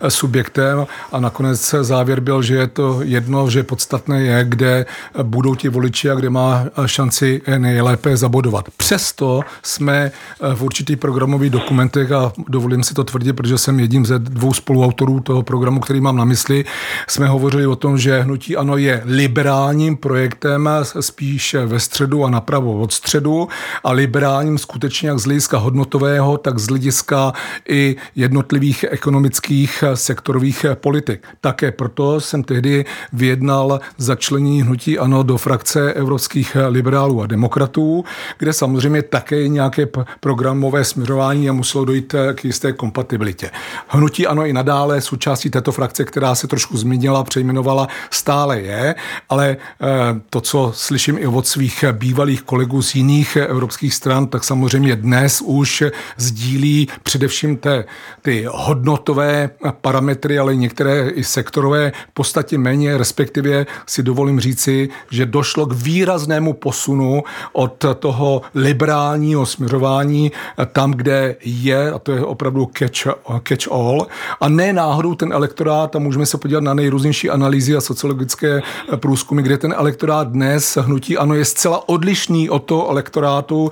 subjektem 0.09 0.87
a 1.13 1.21
nakonec 1.21 1.75
závěr 1.81 2.21
byl, 2.21 2.43
že 2.43 2.55
je 2.57 2.67
to 2.67 3.01
jedno, 3.03 3.51
že 3.51 3.63
podstatné 3.63 4.23
je, 4.23 4.45
kde 4.45 4.87
budou 5.23 5.55
ti 5.55 5.69
voliči 5.69 6.11
a 6.11 6.15
kde 6.15 6.31
má 6.31 6.65
šanci 6.87 7.43
nejlépe 7.59 8.17
zabodovat. 8.17 8.65
Přesto 8.77 9.41
jsme 9.63 10.13
v 10.55 10.63
určitých 10.63 10.97
programových 10.97 11.51
dokumentech, 11.51 12.13
a 12.13 12.33
dovolím 12.49 12.83
si 12.83 12.95
to 12.95 13.05
tvrdit, 13.05 13.33
protože 13.33 13.59
jsem 13.59 13.81
jedním 13.81 14.07
ze 14.07 14.19
dvou 14.19 14.53
spoluautorů 14.53 15.21
toho 15.21 15.43
programu, 15.43 15.81
který 15.81 16.01
mám 16.01 16.17
na 16.17 16.25
mysli, 16.25 16.65
jsme 17.09 17.29
hovořili 17.29 17.67
o 17.67 17.77
tom, 17.77 17.99
že 17.99 18.21
hnutí 18.21 18.57
ano 18.57 18.77
je 18.77 19.03
liberálním 19.05 19.97
projektem 19.97 20.69
spíš 21.01 21.57
ve 21.67 21.81
středu 21.81 22.25
a 22.25 22.31
napravo 22.31 22.81
od 22.81 22.93
středu 22.93 23.49
a 23.85 23.93
liberálním 23.93 24.59
skutečně 24.59 25.09
jak 25.09 25.19
z 25.19 25.25
hlediska 25.25 25.59
hodnotového, 25.59 26.37
tak 26.37 26.59
z 26.59 26.67
hlediska 26.69 27.33
i 27.69 27.97
jednotlivých 28.17 28.85
ekonomických 28.91 29.85
sektorových 29.95 30.67
politik. 30.75 31.27
Také 31.41 31.73
proto 31.73 32.21
jsem 32.21 32.43
tehdy 32.43 32.85
vyjednal 33.13 33.81
začlení 33.99 34.63
hnutí 34.63 34.99
ANO 34.99 35.23
do 35.23 35.37
frakce 35.37 35.93
evropských 35.93 36.57
liberálů 36.69 37.23
a 37.23 37.27
demokratů, 37.27 38.05
kde 38.39 38.53
samozřejmě 38.53 39.03
také 39.03 39.49
nějaké 39.49 39.89
programové 40.21 40.85
směřování 40.85 41.49
a 41.49 41.53
muselo 41.53 41.85
dojít 41.85 42.15
k 42.35 42.45
jisté 42.45 42.73
kompatibilitě. 42.73 43.51
Hnutí 43.89 44.27
ANO 44.27 44.47
i 44.47 44.53
nadále 44.53 45.01
součástí 45.01 45.51
této 45.51 45.73
frakce, 45.73 46.05
která 46.05 46.35
se 46.35 46.47
trošku 46.47 46.77
změnila, 46.77 47.25
přejmenovala, 47.25 47.89
stále 48.11 48.61
je, 48.61 48.95
ale 49.29 49.57
eh, 49.57 49.87
to, 50.31 50.41
co 50.41 50.73
slyším 50.75 51.19
i 51.19 51.27
od 51.27 51.47
svých 51.47 51.85
bývalých 51.93 52.43
kolegů 52.43 52.83
z 52.83 52.95
jiných 52.95 53.37
evropských 53.37 53.95
stran, 53.95 54.27
tak 54.27 54.45
samozřejmě 54.45 54.97
dnes 54.97 55.43
už 55.45 55.83
sdílí 56.17 56.89
především 57.03 57.57
té, 57.57 57.85
ty 58.23 58.47
hodnotové 58.49 59.51
parametry, 59.81 60.39
ale 60.39 60.57
některé 60.57 61.09
i 61.09 61.25
sektorové 61.25 61.93
v 62.11 62.15
podstatě 62.15 62.59
méně, 62.59 62.99
respektive 62.99 63.67
si 63.87 64.03
dovolím 64.03 64.41
říci, 64.41 64.89
že 65.11 65.27
došlo 65.27 65.67
k 65.67 65.73
výraznému 65.73 66.53
posunu 66.53 67.23
od 67.53 67.85
toho 67.99 68.43
liberálního 68.55 69.47
směřování 69.47 70.33
tam, 70.73 70.93
kde 70.93 71.37
je, 71.45 71.93
a 71.93 71.99
to 71.99 72.10
je 72.13 72.25
opravdu 72.25 72.71
catch, 72.79 73.07
catch 73.49 73.73
all, 73.73 74.07
a 74.41 74.49
ne 74.49 74.73
náhodou 74.73 75.15
ten 75.15 75.33
elektorát, 75.33 75.97
a 75.97 75.99
můžeme 75.99 76.27
se 76.27 76.39
podívat 76.39 76.63
na 76.63 76.75
nejrůznější 76.75 77.31
analýzy 77.31 77.77
a 77.77 77.81
sociologické 77.81 78.63
průzkumy, 78.97 79.43
kde 79.43 79.59
ten 79.59 79.75
elektorát 79.77 80.29
dnes 80.29 80.79
hnutí 80.81 81.19
ano 81.19 81.35
je 81.35 81.45
zcela 81.45 81.89
odlišný 81.89 82.51
od 82.51 82.59
toho 82.59 82.91
elektorátu, 82.91 83.71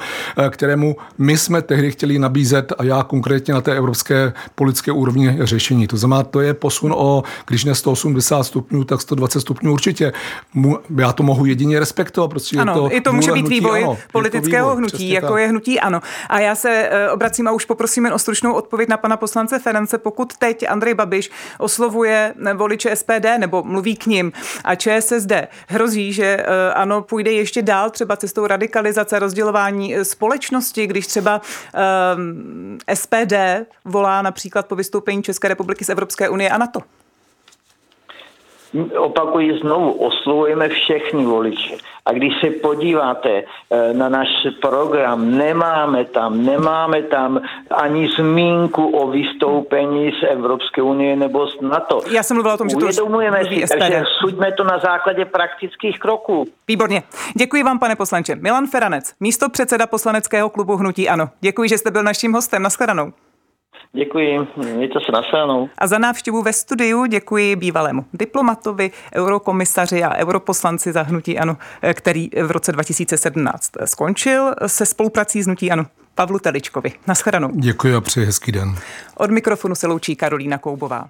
kterému 0.50 0.96
my 1.18 1.38
jsme 1.38 1.62
tehdy 1.62 1.90
chtěli 1.90 2.18
nabízet 2.18 2.72
a 2.78 2.84
já 2.84 3.02
konkrétně 3.02 3.54
na 3.54 3.60
té 3.60 3.76
evropské 3.76 4.32
politické 4.54 4.92
úrovni 4.92 5.38
řešení. 5.40 5.86
To 5.86 5.96
znamená, 5.96 6.22
to 6.22 6.40
je 6.40 6.54
posun 6.54 6.92
o, 6.96 7.22
když 7.46 7.64
ne 7.64 7.74
180 7.74 8.42
stupňů, 8.42 8.84
tak 8.84 9.00
120 9.00 9.40
stupňů 9.40 9.72
určitě. 9.72 10.12
Já 10.98 11.12
to 11.12 11.22
mohu 11.22 11.46
jedině 11.46 11.80
respektovat. 11.80 12.30
Prostě 12.30 12.58
ano, 12.58 12.72
je 12.72 12.78
to 12.78 12.96
i 12.96 13.00
to 13.00 13.12
může 13.12 13.32
být 13.32 13.48
vývoj 13.48 13.82
ano, 13.82 13.98
politického 14.12 14.68
vývoj, 14.68 14.78
hnutí, 14.78 15.10
jako 15.10 15.28
tak. 15.28 15.40
je 15.40 15.48
hnutí 15.48 15.80
ano. 15.80 16.00
A 16.28 16.40
já 16.40 16.54
se 16.54 16.88
eh, 16.90 17.10
obracím 17.10 17.48
a 17.48 17.52
už 17.52 17.64
poprosím 17.64 18.04
jen 18.04 18.14
o 18.14 18.18
stručnou 18.28 18.54
odpověď 18.54 18.88
na 18.88 18.96
pana 18.96 19.16
poslance 19.16 19.58
Ference. 19.58 19.98
Pokud 19.98 20.36
teď 20.36 20.68
Andrej 20.68 20.94
Babiš 20.94 21.30
oslovuje 21.58 22.34
eh, 22.46 22.54
voliče 22.54 22.96
SPD 22.96 23.26
nebo 23.38 23.62
mluví 23.62 23.96
k 23.96 24.06
ním 24.06 24.32
a 24.64 24.74
ČSSD, 24.74 25.32
hrozí, 25.68 26.12
že 26.12 26.24
eh, 26.24 26.72
ano, 26.74 27.02
půjde 27.02 27.32
ještě 27.32 27.62
dál 27.62 27.90
třeba 27.90 28.16
cestou 28.16 28.46
radikalizace, 28.46 29.18
rozdělování 29.18 29.94
společnosti, 30.02 30.86
když 30.86 31.06
třeba 31.06 31.40
um, 32.16 32.78
SPD 32.94 33.34
volá 33.84 34.22
například 34.22 34.66
po 34.66 34.76
vystoupení 34.76 35.22
České 35.22 35.48
republiky 35.48 35.84
z 35.84 35.88
Evropské 35.88 36.28
unie 36.28 36.50
a 36.50 36.58
NATO 36.58 36.80
opakuji 38.98 39.58
znovu, 39.58 39.92
oslovujeme 39.92 40.68
všechny 40.68 41.24
voliče. 41.24 41.76
A 42.08 42.12
když 42.12 42.32
se 42.40 42.50
podíváte 42.50 43.30
eh, 43.70 43.92
na 43.94 44.08
náš 44.08 44.28
program, 44.60 45.38
nemáme 45.38 46.04
tam, 46.04 46.44
nemáme 46.44 47.02
tam 47.02 47.40
ani 47.70 48.08
zmínku 48.18 48.86
o 48.86 49.10
vystoupení 49.10 50.12
z 50.12 50.22
Evropské 50.30 50.82
unie 50.82 51.16
nebo 51.16 51.46
z 51.46 51.60
NATO. 51.60 52.00
Já 52.10 52.22
jsem 52.22 52.34
mluvila 52.34 52.54
o 52.54 52.58
tom, 52.58 52.68
že 52.68 52.76
to 52.76 52.84
Uvědomujeme 52.84 53.44
si, 53.44 53.66
SPD. 53.66 53.78
takže 53.78 54.04
suďme 54.20 54.52
to 54.52 54.64
na 54.64 54.78
základě 54.78 55.24
praktických 55.24 55.98
kroků. 55.98 56.46
Výborně. 56.68 57.02
Děkuji 57.36 57.62
vám, 57.62 57.78
pane 57.78 57.96
poslanče. 57.96 58.36
Milan 58.36 58.66
Feranec, 58.66 59.14
místo 59.20 59.48
předseda 59.48 59.86
poslaneckého 59.86 60.50
klubu 60.50 60.76
Hnutí 60.76 61.08
Ano. 61.08 61.28
Děkuji, 61.40 61.68
že 61.68 61.78
jste 61.78 61.90
byl 61.90 62.02
naším 62.02 62.32
hostem. 62.32 62.62
Naschledanou. 62.62 63.12
Děkuji, 63.92 64.38
mějte 64.56 64.98
se 65.06 65.12
na 65.12 65.22
A 65.78 65.86
za 65.86 65.98
návštěvu 65.98 66.42
ve 66.42 66.52
studiu 66.52 67.06
děkuji 67.06 67.56
bývalému 67.56 68.04
diplomatovi, 68.12 68.90
eurokomisaři 69.14 70.04
a 70.04 70.16
europoslanci 70.16 70.92
za 70.92 71.02
Hnutí 71.02 71.38
Ano, 71.38 71.56
který 71.92 72.30
v 72.42 72.50
roce 72.50 72.72
2017 72.72 73.72
skončil 73.84 74.54
se 74.66 74.86
spoluprací 74.86 75.42
s 75.42 75.46
Hnutí 75.46 75.70
Ano. 75.70 75.86
Pavlu 76.14 76.38
Teličkovi. 76.38 76.92
Naschledanou. 77.06 77.50
Děkuji 77.54 77.94
a 77.94 78.00
přeji 78.00 78.26
hezký 78.26 78.52
den. 78.52 78.74
Od 79.16 79.30
mikrofonu 79.30 79.74
se 79.74 79.86
loučí 79.86 80.16
Karolína 80.16 80.58
Koubová. 80.58 81.08